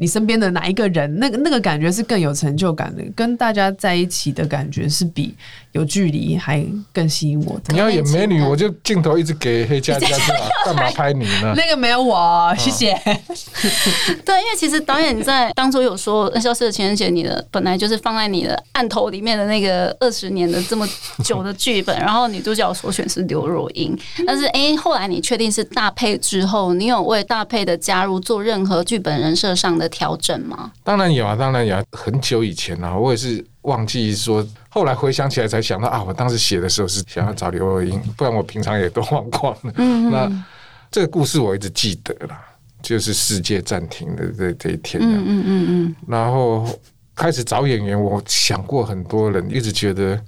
[0.00, 5.34] 你身边的哪一个人，那个那个感觉是更有成就感的，跟大家在一起的感觉是比
[5.72, 7.60] 有距离还更吸引我。
[7.68, 11.54] 你要演美女，我就镜头一直给黑佳佳 就好，干嘛拍你呢？
[11.56, 12.92] 那个没有我，谢谢。
[14.24, 20.88] 对，因为其实导演在当初有说，《消失的情人节》你的本来就是放在你的案头里面的那个二十年的这么
[21.24, 30.72] 久的剧本，然后女主角所选是刘若英， 但是哎、后来你确定是大配之后，你有为大配的加入做任何剧本人设上的调整吗？
[30.82, 31.82] 当然有啊，当然有啊。
[31.92, 39.72] 很久以前啊，我也是忘记说，后来回想起来才想到啊，我当时写的时候是想要找刘若英，不然我平常也都忘光了。
[40.10, 40.44] 那
[40.90, 42.40] 这个故事我一直记得啦，
[42.80, 45.02] 就是世界暂停的这这一天。
[45.02, 46.66] 嗯嗯嗯嗯，然后
[47.14, 50.18] 开始找演员，我想过很多人，一直觉得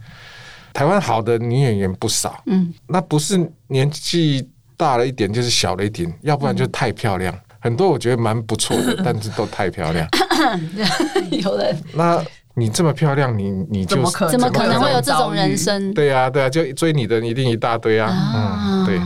[0.73, 7.35] 台湾好的女演员不少，嗯，那不是年纪大了一点，就是小了一点，要不然就太漂亮。
[7.61, 10.09] 很多我觉得蛮不错的，但是都太漂亮。
[11.31, 15.93] 有人那你这么漂亮，你你就怎么可怎么可能会有这种人生？
[15.95, 19.01] 对啊，对啊，就追你的一定一大堆啊，嗯，对。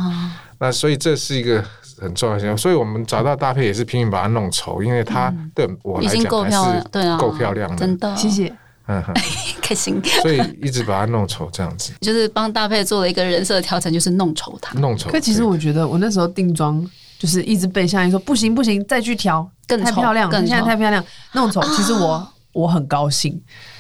[0.59, 1.63] 那所以这是一个
[2.01, 8.53] 很重要的事情，所以我们找到搭配也是拼命把它弄丑，因为它对我来已经够讲还漂亮，对啊，是够漂亮的，真的，谢谢。
[8.89, 9.13] 嗯哼，
[9.61, 15.11] 开心，所以一直把它弄丑这样子，就是帮搭配做了一个人设调整，就是弄丑它，弄丑。
[15.11, 16.81] 可其实我觉得我那时候定妆
[17.19, 21.61] 就是一直被夏英说不行不行，再去调，更太漂亮，更现在太漂亮，弄丑。
[21.75, 23.38] 其实我我很高兴，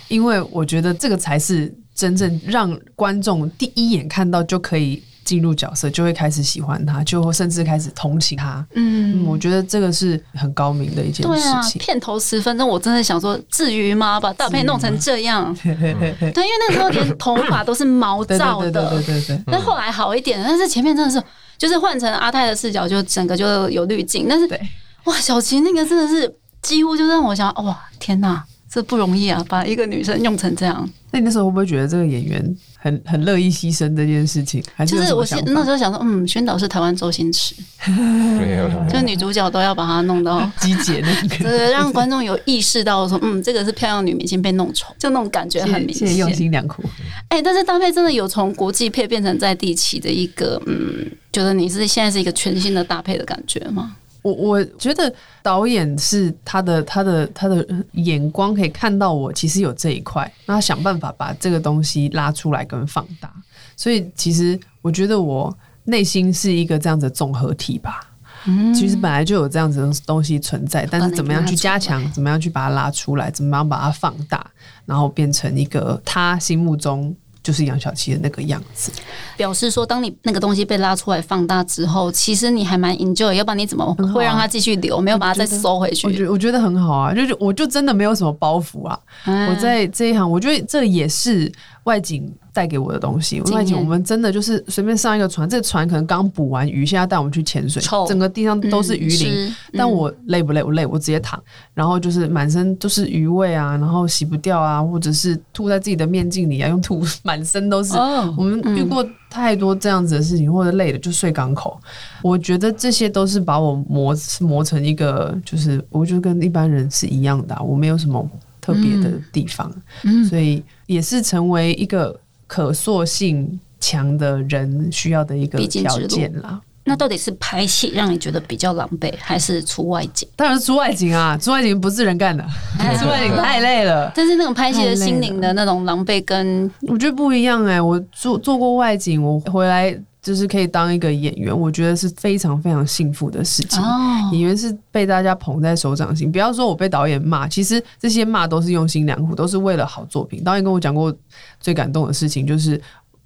[0.08, 8.64] 因为我觉得这个才是真正让观众第一眼看到就可以进入角色，就会开始喜欢他，就会甚至开始同情他。
[8.74, 11.80] 嗯，我觉得这个是很高明的一件事情。
[11.80, 14.20] 片头十分钟，我真的想说，至于吗？
[14.20, 21.20] 把大配弄成这样， 对，因为那时候连头发都是毛对躁对对对的，对对对，但后来好一点，但是前面真的是，
[21.56, 24.60] 就是换成阿泰的视角，就整个就有滤镜，但是对
[25.04, 28.44] 哇，小琪那个真的是几乎就让我想，哇，天哪！
[28.76, 30.86] 这不容易啊，把一个女生用成这样。
[31.10, 34.62] 那你那时候会不会觉得这个演员很很乐意牺牲这件事情？
[34.74, 37.54] 还是就是我那时候想说，嗯，宣导是台湾周星驰，
[37.86, 40.46] 没有，就女主角都要把她弄到。
[40.60, 41.44] 集结那个？
[41.48, 46.06] 对，让观众有意识到说，嗯，这个是漂亮女明星被弄丑，就那种感觉很明显。
[46.06, 46.82] 谢谢用心良苦。
[47.28, 53.96] 哎、但是搭配真的有从国际配变成在地起的一个，嗯，觉得你是现在是一个全新的搭配的感觉吗？
[54.26, 63.32] 我我觉得导演是他的他的他的眼光可以看到我其实有这一块，那他想办法把这个东西拉出来跟放大。
[63.76, 68.10] 所以其实我觉得我内心是一个这样子的综合体吧。
[68.48, 74.44] 嗯其实本来就有这样子的东西存在，但是怎么样去加强，怎么样去把它拉出来，怎么样把它放大，
[74.84, 77.14] 然后变成一个他心目中
[77.46, 78.90] 就是杨小七的那个样子。
[79.36, 85.00] 表示说，当你那个东西被拉出来放大之后，其实你还蛮 enjoy，要不然你怎么会让它继续流？
[85.00, 86.24] 没有把它再收回我觉去？
[86.24, 88.98] 得我觉得很好啊，就是我就真的没有什么包袱啊。
[89.26, 91.52] 嗯我在这一行，我觉得这也是
[91.86, 93.40] 外景带给我的东西。
[93.52, 99.48] 外景我们真的就是随便上一个船，这个船可能刚捕完鱼，现在带我们去潜水，整个地上都是鱼鳞。
[99.48, 100.62] 是但我累不累？
[100.62, 101.40] 我累，我直接躺，
[101.74, 107.96] 然后就是满身都是鱼味啊，然后洗不掉啊，或者是吐在自己的面镜里啊，用吐 满身都是。
[107.96, 111.78] 哦我们遇过太多这样子的事情，或者累了就睡港口。
[112.20, 118.28] 我觉得这些都是把我磨磨成一个，就是我就跟一般人是一样的啊、我没有什么
[118.60, 119.72] 特别的地方，
[120.02, 126.60] 嗯所以也是成为一个可塑性强的人需要的一个条件啦。
[126.88, 130.28] 那到底是拍戏让你觉得比较狼狈，还是出外景？
[130.36, 132.44] 当然是出外景啊， 出外景不是人干的，
[133.00, 134.12] 出外景太累了。
[134.14, 139.92] 但是那种拍戏的心灵的那种狼狈跟我觉得不一样哎、我做做过外景，我回来
[140.26, 143.80] 就是可以当一个演员，我觉得是非常非常幸福的事情。
[143.80, 150.42] 哦，演员是被大家捧在手掌心，不要说我被导演骂，其实这些骂都是用心良苦，都是为了好作品。
[150.42, 151.14] 导演跟我讲过
[151.60, 152.80] 最感动的事情，就是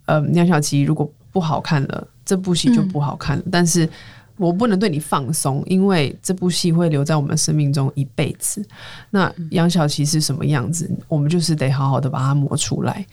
[0.05, 3.89] 呃，梁小琪如果不好看了，这部戏就不好看了，但是。
[4.37, 8.67] 我不能对你放松，因为这部戏会留在我们生命中一辈子。
[9.11, 13.05] 那杨小琪是什么样子，我们就是得好好的把它磨出来。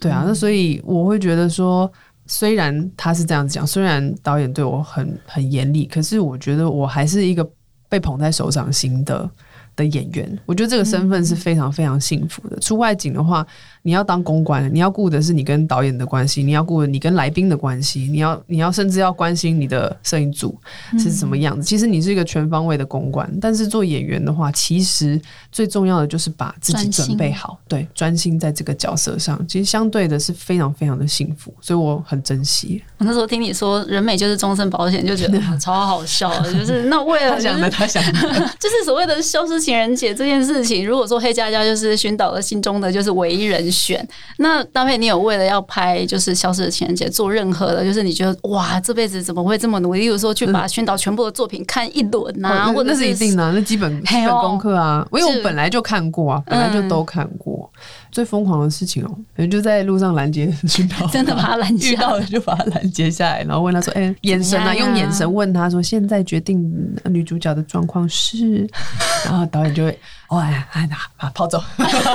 [0.00, 1.88] 对啊，那所以我会觉得说，
[2.26, 7.48] 虽然他是这样子讲，虽然导演对我很很严厉，可是我觉得我还是一个
[7.88, 9.30] 被捧在手掌心的
[9.76, 10.38] 的演员。
[10.46, 12.58] 我觉得这个身份是非常非常幸福的。
[12.60, 13.46] 出外景的话，
[13.82, 20.56] 你要当公关，你要顾的是你跟导演的关系，你要顾你跟来宾的关系，你要你要甚至要关心你的摄影组
[20.98, 21.62] 是什么样子。
[21.62, 25.20] 其实你是一个全方位的公关，但是做演员的话，其实
[25.52, 29.38] 最重要的就是把自己准备好，对，专心在这个角色上。
[29.46, 32.82] 其实相对的是非常非常的幸福，所以我很珍惜。
[32.98, 36.52] 我那时候听你说人美就是终身保险，就觉得 超好笑的。
[36.54, 38.20] 就是那为了他想的，他想的，
[38.58, 44.06] 就是所谓 的消失情人节这件事情，如果说黑佳佳就是熏导的心中的就是唯一人选，
[44.38, 50.00] 那搭配你有为了要拍就是消失的情人节做任何的，就是你觉得哇这辈子怎么会这么努力？
[50.00, 57.70] 例如说去把宣导全部的作品看一轮啊，哦那那或者是一定的啊，那基本基本功课啊，因为我本来就看过啊，本来就都看过。
[58.10, 66.60] 最疯狂的事情哦，可能就在路上拦截遇到，真的把他拦截遇到了就把他拦截下来，然后问他说：“哎、眼神啊，用眼神问他说，现在决定
[67.06, 68.68] 女主角的状况是，
[69.24, 71.62] 然后导演就会哦哎哎啊跑走，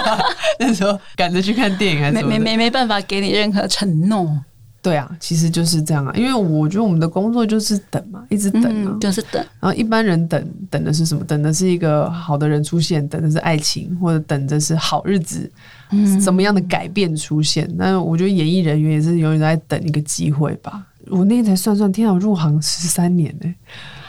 [0.60, 4.40] 那时候赶着去看电影还是没没没没办法给你任何承诺，
[4.88, 9.46] 对啊，其实就是这样啊，因为我觉得我们的工作就是等嘛，一直等啊，嗯，就是等。
[9.60, 11.22] 然后一般人等等的是什么？
[11.26, 15.52] 等的是一个好的人出现，等的是爱情，或者等的是好日子，
[16.22, 17.70] 什么样的改变出现？
[17.76, 20.86] 那我觉得演艺人员也是永远在等一个机会吧。
[21.08, 23.54] 我那天才算算，天啊，我入行十三年呢、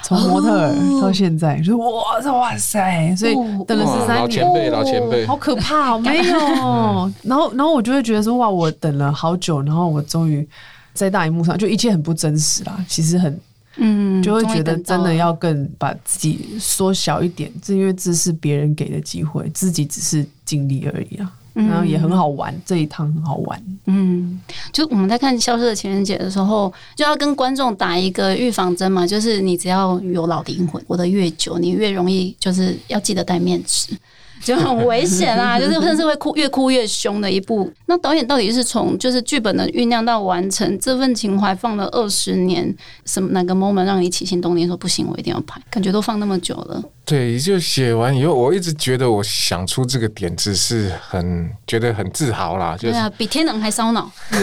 [0.08, 6.22] 从模特儿到现在，就哇塞哇塞，所以哦等了十三年，老前辈，老前辈好，可怕、哦，没有。
[7.22, 10.48] 然后，然后我就会觉得说，哇，我等了好久，然后我终于
[10.94, 12.82] 在大荧幕上，就一切很不真实啦。
[12.88, 13.38] 其实很
[13.76, 21.30] 嗯，就会觉得真的要更把自己缩小一点，这因为这是别人给的机会，自己只是尽力而已啊。
[21.66, 23.60] 然后也很好玩，这一趟很好玩。
[23.86, 24.40] 嗯，
[24.72, 33.96] 就我们在看《消失的情人节》的时候，就要跟观众打一个预防针嘛，就是你只要有老灵魂，活得越久，你越容易就是要记得戴面纸。
[34.42, 37.70] 就很危险啊，就是甚至会哭越哭越凶的一部。
[37.86, 42.74] 那导演到底是从就是剧本的酝酿到完成，这份情怀放了二十年，
[43.04, 45.60] 什么哪个 moment 让你起心动念说不行，我一定要拍？
[45.70, 54.10] 感觉都放那么久了，对，就写完以后，我一直觉得我想出这个点子是很觉得很自豪啦，就是对啊，比天能还烧脑。
[54.32, 54.38] 有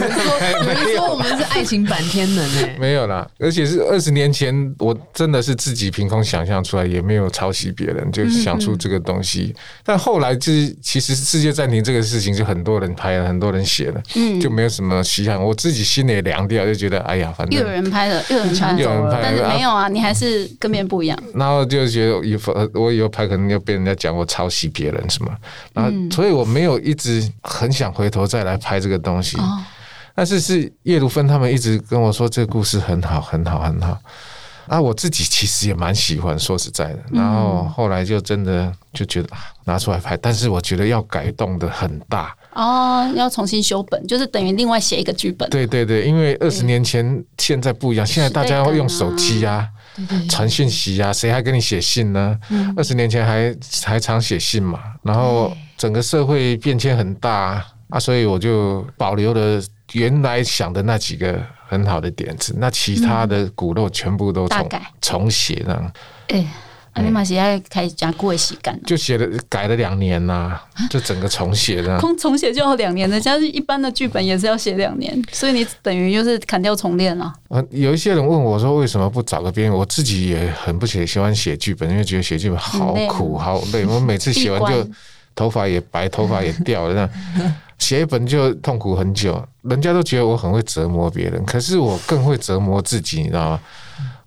[0.67, 9.55] 人说，我们是爱情版天能诶、没有啦，而且是二十年前，我真的是自己凭空想象出来，也没有抄袭别人，就想出这个东西。
[9.87, 15.39] 但后来就是其实世界暂停这个事情，就很多人拍了，很多人写了，嗯就没有什么稀罕。
[15.39, 17.73] 我自己心里也凉掉，就觉得哎呀，反又有正。
[17.73, 21.17] 人拍了，又有人拍了， 又有人拍但是啊没有啊，你还是跟别人不一样。
[21.35, 25.31] 然后就觉得以后我以后拍可能又被人家讲我抄袭别人什么，
[25.73, 29.37] 然后所以我没有一直很想回头再来拍这个东西。
[29.37, 29.63] 哦，
[30.15, 33.99] 但是是叶如芬他们一直跟我说这个故事很好，很好，很好。
[34.67, 36.99] 啊，我自己其实也蛮喜欢，说实在的。
[37.11, 42.35] 然后后来就真的就觉得啊，拿出来拍，但是我觉得要改动的很大。
[42.53, 45.49] 哦，要重新修本，就是等于另外写一个剧本。
[45.49, 49.67] 对对对，因为二十年前现在不一样，现在大家要用手机啊，
[50.29, 52.37] 传讯息啊，谁还跟你写信呢？
[52.77, 59.61] 二十年前还还常写信嘛，然后整个社会变迁很大啊，所以我就保留了
[59.93, 65.91] 原来想的那几个很好的点子，那其他的骨肉全部都重大改重写，这样
[66.29, 66.45] 哎，
[66.93, 70.59] 阿尼玛是要开始加过洗干，就写了改了两年呐、
[70.89, 71.99] 就整个重写这样。
[71.99, 77.33] 空重写就要两年，人家是一般的剧本也是要写两年，所以你等于就是砍掉重练了。
[77.49, 79.77] 呃，有一些人问我说，为什么不找个编剧？
[79.77, 83.85] 我自己也很不喜喜欢写剧本，因为觉得写剧本好苦好累。
[83.85, 84.89] 我每次写完就
[85.35, 89.43] 头发也白，头发也掉了，这样写一本就痛苦很久。
[89.63, 93.59] 人家都觉得我很会折磨别人，可是我更会折磨自己，你知道吗？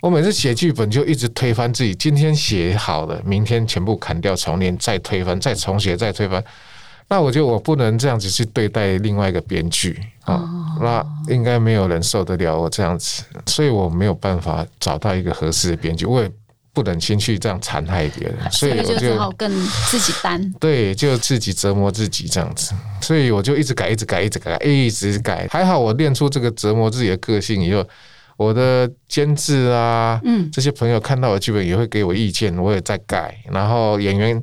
[0.01, 6.43] 我每次写剧本就一直推翻自己，今天写好了，明天全部砍掉重练，再推翻，再重写，再推翻。
[7.09, 10.45] 那我觉得我不能这样子去对待另外一个编剧啊，
[10.81, 16.31] 那应该没有人受得了我这样子，所以我没有办法找到一个合适的编剧，我也
[16.79, 19.51] 不忍心去这样残害别人，所以我就只好就跟
[19.91, 20.55] 自己担。
[20.61, 25.49] 对，就自己折磨自己这样子，所以我就一直改，一直改，一直改，一直改。
[25.51, 27.85] 还好我练出这个折磨自己的个性以后，
[28.37, 33.37] 我的监制啊，嗯，这些朋友看到我剧本也会给我意见，我也在改。
[33.51, 34.41] 然后演员、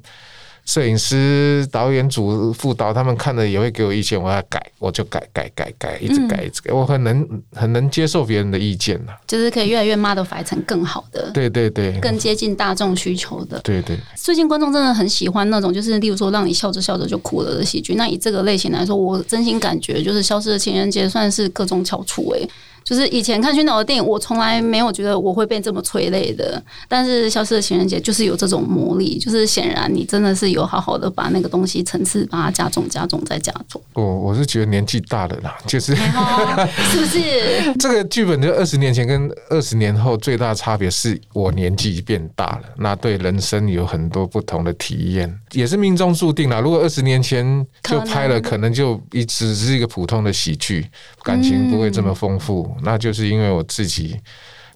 [0.65, 6.73] 摄影师、导演组、副导他们看了也会给我意见，我要改，我就改改改改，一直改一直改。
[6.73, 9.13] 我很能很能接受别人的意见呐。
[9.27, 13.59] 就是可以越来越 modify 成更好的、对对对，更接近大众需求的。
[13.59, 17.93] 对对，最近观众真的很喜欢那种，就是例如说让你笑着笑着就哭了的喜剧。
[17.93, 22.49] 那以这个类型来说，我真心感觉就是《消失的情人节》算是各种翘楚诶。
[22.85, 26.63] 就是以前看熏导的电影，我从来没有觉得我会被这么催泪的。
[26.87, 37.73] 但是《消失的情人节》就是有这种魔力，就是显然你真的是有好好的把那个东西层次把它加重、加重再加重，我我是觉得年纪大了啦， 就是是不是？
[37.79, 46.59] 这个剧本就二十年前跟二十年后最大的差别是我年纪变大了，那对人生有很多不同的体验，也是命中注定啦。
[46.59, 50.87] 如果二十年前就拍了，可能可能就一只是一个普通的喜剧，
[51.23, 52.74] 感情不会这么丰富。
[52.83, 54.15] 那就是因为我自己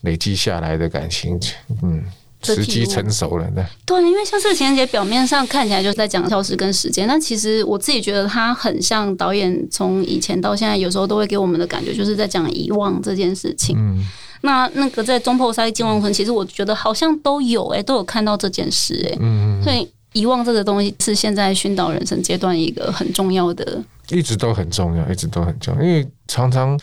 [0.02, 1.40] 累积下来的感情，
[1.84, 2.04] 嗯，
[2.44, 3.66] 时机成熟了呢。
[3.86, 13.76] 对，因为像这个情人节表面上看起来就是在讲消失跟时间，但其实我自己觉得它很像导演从以前到现在，有时候都会给我们的感觉就是在讲遗忘这件事情。
[13.78, 14.02] 嗯，
[14.42, 23.84] 那那个在中破塞金王村，其实我觉得好像都有哎、都有看到这件事哎、嗯，所以遗忘这个东西是现在熏导人生阶段一个很重要的。
[24.12, 26.80] 一直都很重要，一直都很重要，因为常常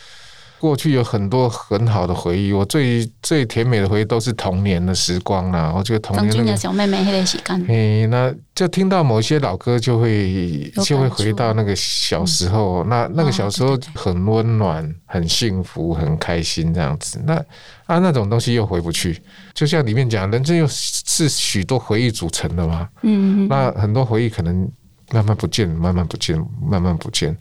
[0.59, 5.71] 过去有很多很好的回忆，我最最甜美的回忆都是童年的时光啦。
[5.75, 17.21] 我觉得童年那个，小妹妹黑雷洗干，诶、那就听到某些老歌，就会就会回到那个小时候，那那个小时候很温暖、很幸福、很开心这样子。
[17.25, 17.35] 那
[17.85, 19.21] 啊，那种东西又回不去，
[19.53, 22.89] 就像里面讲，人生又是许多回忆组成的嘛。
[23.03, 24.69] 嗯，那很多回忆可能
[25.11, 27.37] 慢慢不见，慢慢不见，慢慢不见。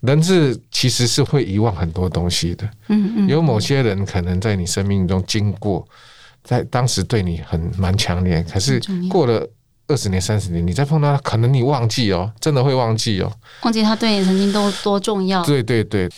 [0.00, 5.86] 人是其实是会遗忘很多东西的，嗯嗯，有某些人可能在你生命中经过，
[6.44, 9.44] 在当时对你很蛮强烈，可是过了
[9.88, 13.32] 二十年、三十年，你再碰到他，可能你忘记哦，真的会忘记哦。
[13.62, 15.42] 忘记他对你曾经都多重要。
[15.44, 16.08] 对对对，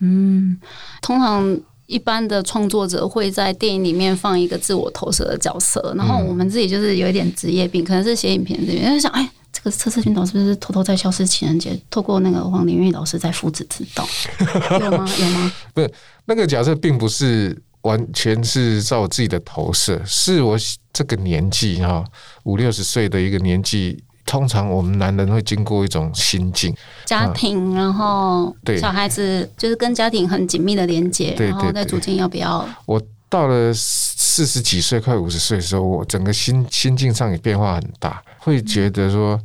[0.00, 0.56] 嗯，
[1.02, 14.06] 通常一般的创作者会在电影里面放一个自我投射的角色，然后我们自己就是有一点职业病，可能是写影片这边就想，哎，这个测试熏导是不是偷偷在消失情人节，透过那个黄玲玉老师在父子知道，
[14.80, 15.08] 有吗？
[15.18, 15.52] 有吗？
[15.74, 15.92] 不是
[16.26, 20.56] 那个假设并不是完全是照我自己的投射，是我
[20.92, 22.04] 这个年纪哈，
[22.44, 24.02] 五六十岁的一个年纪。
[24.26, 26.76] 通常我们男人会经过一种心境，
[27.06, 39.38] 家庭，然后对小孩子就是跟家庭很紧密的连接，对对然后再对组建要不要我到了四十几岁，快五十岁的时候，我整个心心境上也变化很大，会觉得说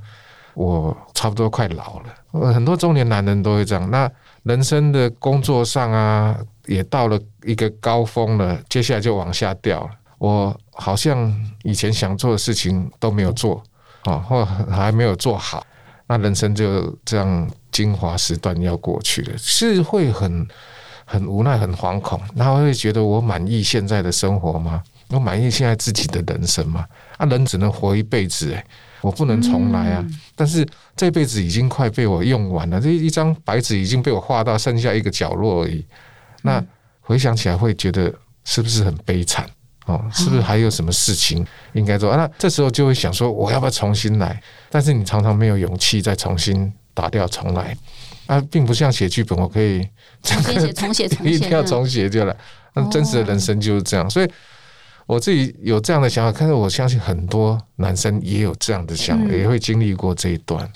[0.53, 2.53] 我差不多快老了。
[2.53, 3.91] 很多中年男人都会这样。
[3.91, 4.09] 那
[4.43, 6.35] 人生的工作上啊，
[6.65, 9.89] 也到了一个高峰了，接下来就往下掉了。
[10.17, 11.31] 我好像
[11.63, 13.61] 以前想做的事情都没有做，
[14.05, 15.65] 啊，或还没有做好，
[16.07, 20.47] 那人生就这样精华时段要过去了，是会很
[21.05, 24.81] 很无奈、很惶恐，然后会觉得我满意现在的生活吗？
[25.09, 26.85] 我满意现在自己的人生吗？
[27.17, 28.65] 啊，人只能活一辈子、诶，
[29.03, 30.05] 我不能重来啊！
[30.33, 35.85] 但是这辈子已经快被我用完了，这一张白纸已经被我画到剩下一个角落而已。
[36.41, 36.63] 那
[37.01, 38.11] 回想起来会觉得
[38.45, 39.45] 是不是很悲惨？
[39.87, 42.09] 哦，是不是还有什么事情应该做？
[42.09, 44.41] 啊那这时候就会想说，我要不要重新来？
[44.69, 47.75] 但是你常常没有勇气再重新打掉重来。
[48.27, 49.85] 啊，并不像写剧本，我可以
[50.23, 52.33] 重新写，重写，重写， 一定要重写就来。
[52.73, 54.31] 那真实的人生就是这样，所以
[55.05, 60.69] 我自己有这样的想法，但是我相信很多男生也有这样的想法，嗯也会经历过这一段。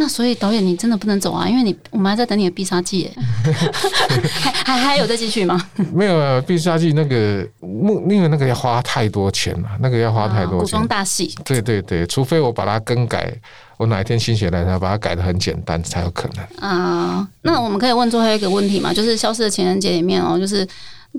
[0.00, 3.12] 那所以导演你真的不能走啊，因为你我们还在等你的必杀技耶，
[4.30, 5.60] 还还还有再继续吗？
[5.92, 10.86] 没有啊，必杀技那个木，因为那个要花太多钱了，那个要花太多钱啊古装。
[10.86, 13.34] 大戏，对对对，除非我把它更改，
[13.76, 16.44] 我哪一天心血来潮把它改的很简单，才有可能。
[16.60, 18.94] 啊、那我们可以问最后一个问题嘛？
[18.94, 20.64] 就是《消失的情人节》里面哦，就是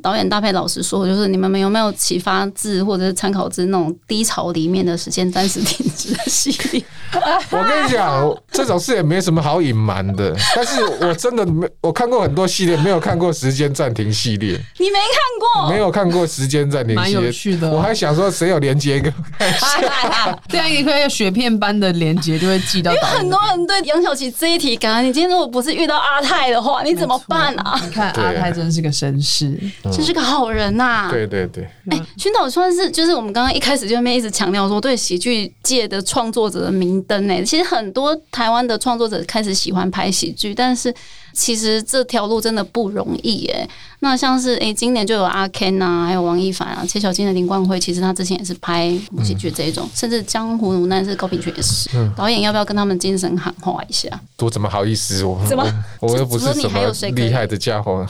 [0.01, 6.83] 导演搭配老师说，就是你们有没有启发自或者是参考自那种低潮里面的时间暂时停止的系列？
[7.51, 8.23] 我跟你讲，
[8.59, 10.35] 这种事也没什么好隐瞒的。
[10.55, 15.69] 但是我真的没，我看过很多系列，没有看过时间暂停系列，你没看过？
[15.71, 17.25] 没有看过时间暂停系列。
[17.25, 17.75] 有趣的哦。
[17.77, 20.39] 我还想说，谁有连接给我看？
[20.49, 25.05] 这样一个雪片般的连接就会寄到因为很多人对杨小琪这一题感恩。
[25.05, 27.79] 你今天如果不是遇到阿泰的话，你怎么办啊？
[27.81, 40.93] 你看对啊阿泰真是个绅士，真是个好人呐、对对对，哎，熏导算是就是我们刚刚一开始就那边一直强调说，对喜剧界的创作者的明灯哎，其实很多台湾的创作者开始喜欢拍喜剧，但是
[41.33, 43.67] 其实这条路真的不容易哎。
[44.01, 48.89] 那像是哎，今年就有阿 Ken 啊，还有王一凡啊，切小金的林冠辉，其实他之前也是拍
[49.23, 51.89] 喜剧这一种，甚至江湖无难是高品权也是。
[52.15, 54.09] 导演要不要跟他们精神喊话一下？
[54.39, 55.25] 我怎么好意思？
[55.25, 55.65] 我怎么
[55.99, 56.79] 我我又不是什么
[57.13, 58.05] 厉害的家伙，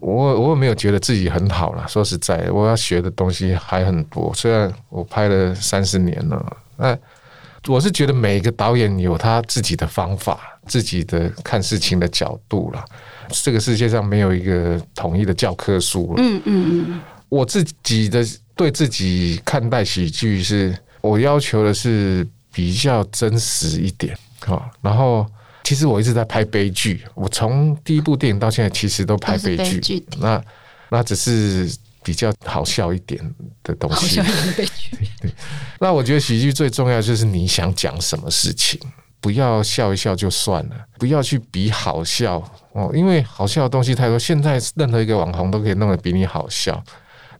[0.00, 1.86] 我我也没有觉得自己很好了。
[1.86, 4.32] 说实在，我要学的东西还很多。
[4.34, 6.98] 虽然我拍了三十年了，那
[7.68, 12.84] 我是觉得每一个导演有他自己的方法，自己的看事情的角度啦。
[13.30, 16.22] 这个世界上没有一个统一的教科书了。
[16.22, 18.24] 嗯嗯嗯，我自己的
[18.56, 24.16] 对自己看待喜剧是，我要求的是比较真实一点
[24.46, 24.70] 啊。
[24.80, 25.26] 然后，
[25.62, 29.74] 其实我一直在拍悲剧，我从第一部电影到现在，其实都拍悲剧。
[29.74, 30.42] 悲剧那
[30.88, 31.70] 那只是
[32.02, 33.20] 比较好笑一点
[33.62, 34.20] 的东西。
[34.56, 34.96] 悲剧。
[35.80, 38.80] 那我觉得喜剧最重要就是你想讲什么事情，
[39.20, 42.42] 不要笑一笑就算了，不要去比好笑
[42.72, 44.18] 哦，因为好笑的东西太多。
[44.18, 46.82] 现在任何一个网红都可以弄得比你好笑，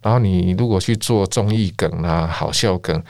[0.02, 3.02] 然后你如果去做综艺梗啊、好笑梗，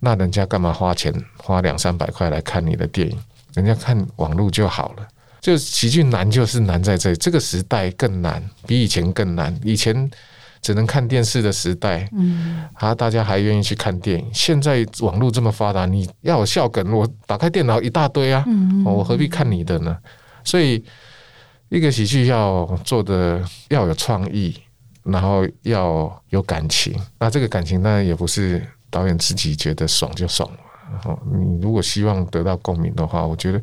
[0.00, 3.18] 那人家干嘛花钱花两三百块来看你的电影？
[3.54, 5.08] 人家看网络就好了。
[5.40, 9.56] 就喜剧难，就是难在这里，这个时代更难，比以前更难。
[9.62, 10.10] 以前
[10.66, 14.28] 只能看电视的时代，嗯，啊，大家还愿意去看电影。
[14.32, 18.44] 现在网络这么发达，你要有笑梗，我打开电脑一大堆啊，
[18.84, 19.96] 哦我何必看你的呢？
[20.42, 20.84] 所以，
[21.68, 24.56] 一个喜剧要做的要有创意，
[25.04, 26.92] 然后要有感情。
[27.20, 28.60] 那这个感情当然也不是
[28.90, 30.58] 导演自己觉得爽就爽了。
[31.04, 33.62] 哦，你如果希望得到共鸣的话，我觉得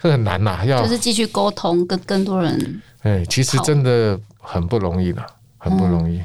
[0.00, 2.82] 这很难呐、要就是继续沟通，跟更多人。
[3.02, 5.26] 哎，其实真的很不容易的，
[5.62, 6.20] 很不容易。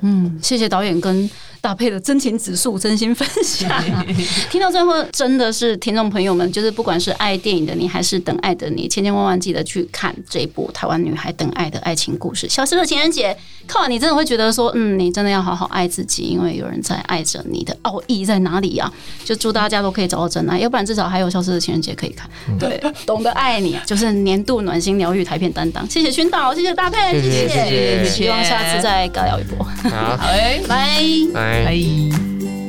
[0.00, 1.28] 嗯，谢谢导演跟
[1.64, 3.82] 搭配的真情指数，真心分享。
[4.52, 13.32] 听到最后，真的是听众朋友们，就是不管是爱电影的你，还是等爱的你，千千万万记得去看这一部台湾女孩等爱的爱情故事《消失的情人节》。
[13.66, 18.92] 看完你真的会觉得说，嗯，你真的要好好爱自己，因为有人在爱着你的奥义在哪里啊？
[19.24, 22.28] 就祝大家都可以找到真爱，要不然至少还有《消失的情人节》可以看。
[22.58, 25.88] 对，懂得爱你就是年度暖心疗愈台片担当。
[25.88, 29.64] 谢谢熏导，谢谢大佩，谢谢谢谢希望下次再尬聊一波。
[29.90, 31.53] 好， 好诶，拜。
[31.62, 32.63] は。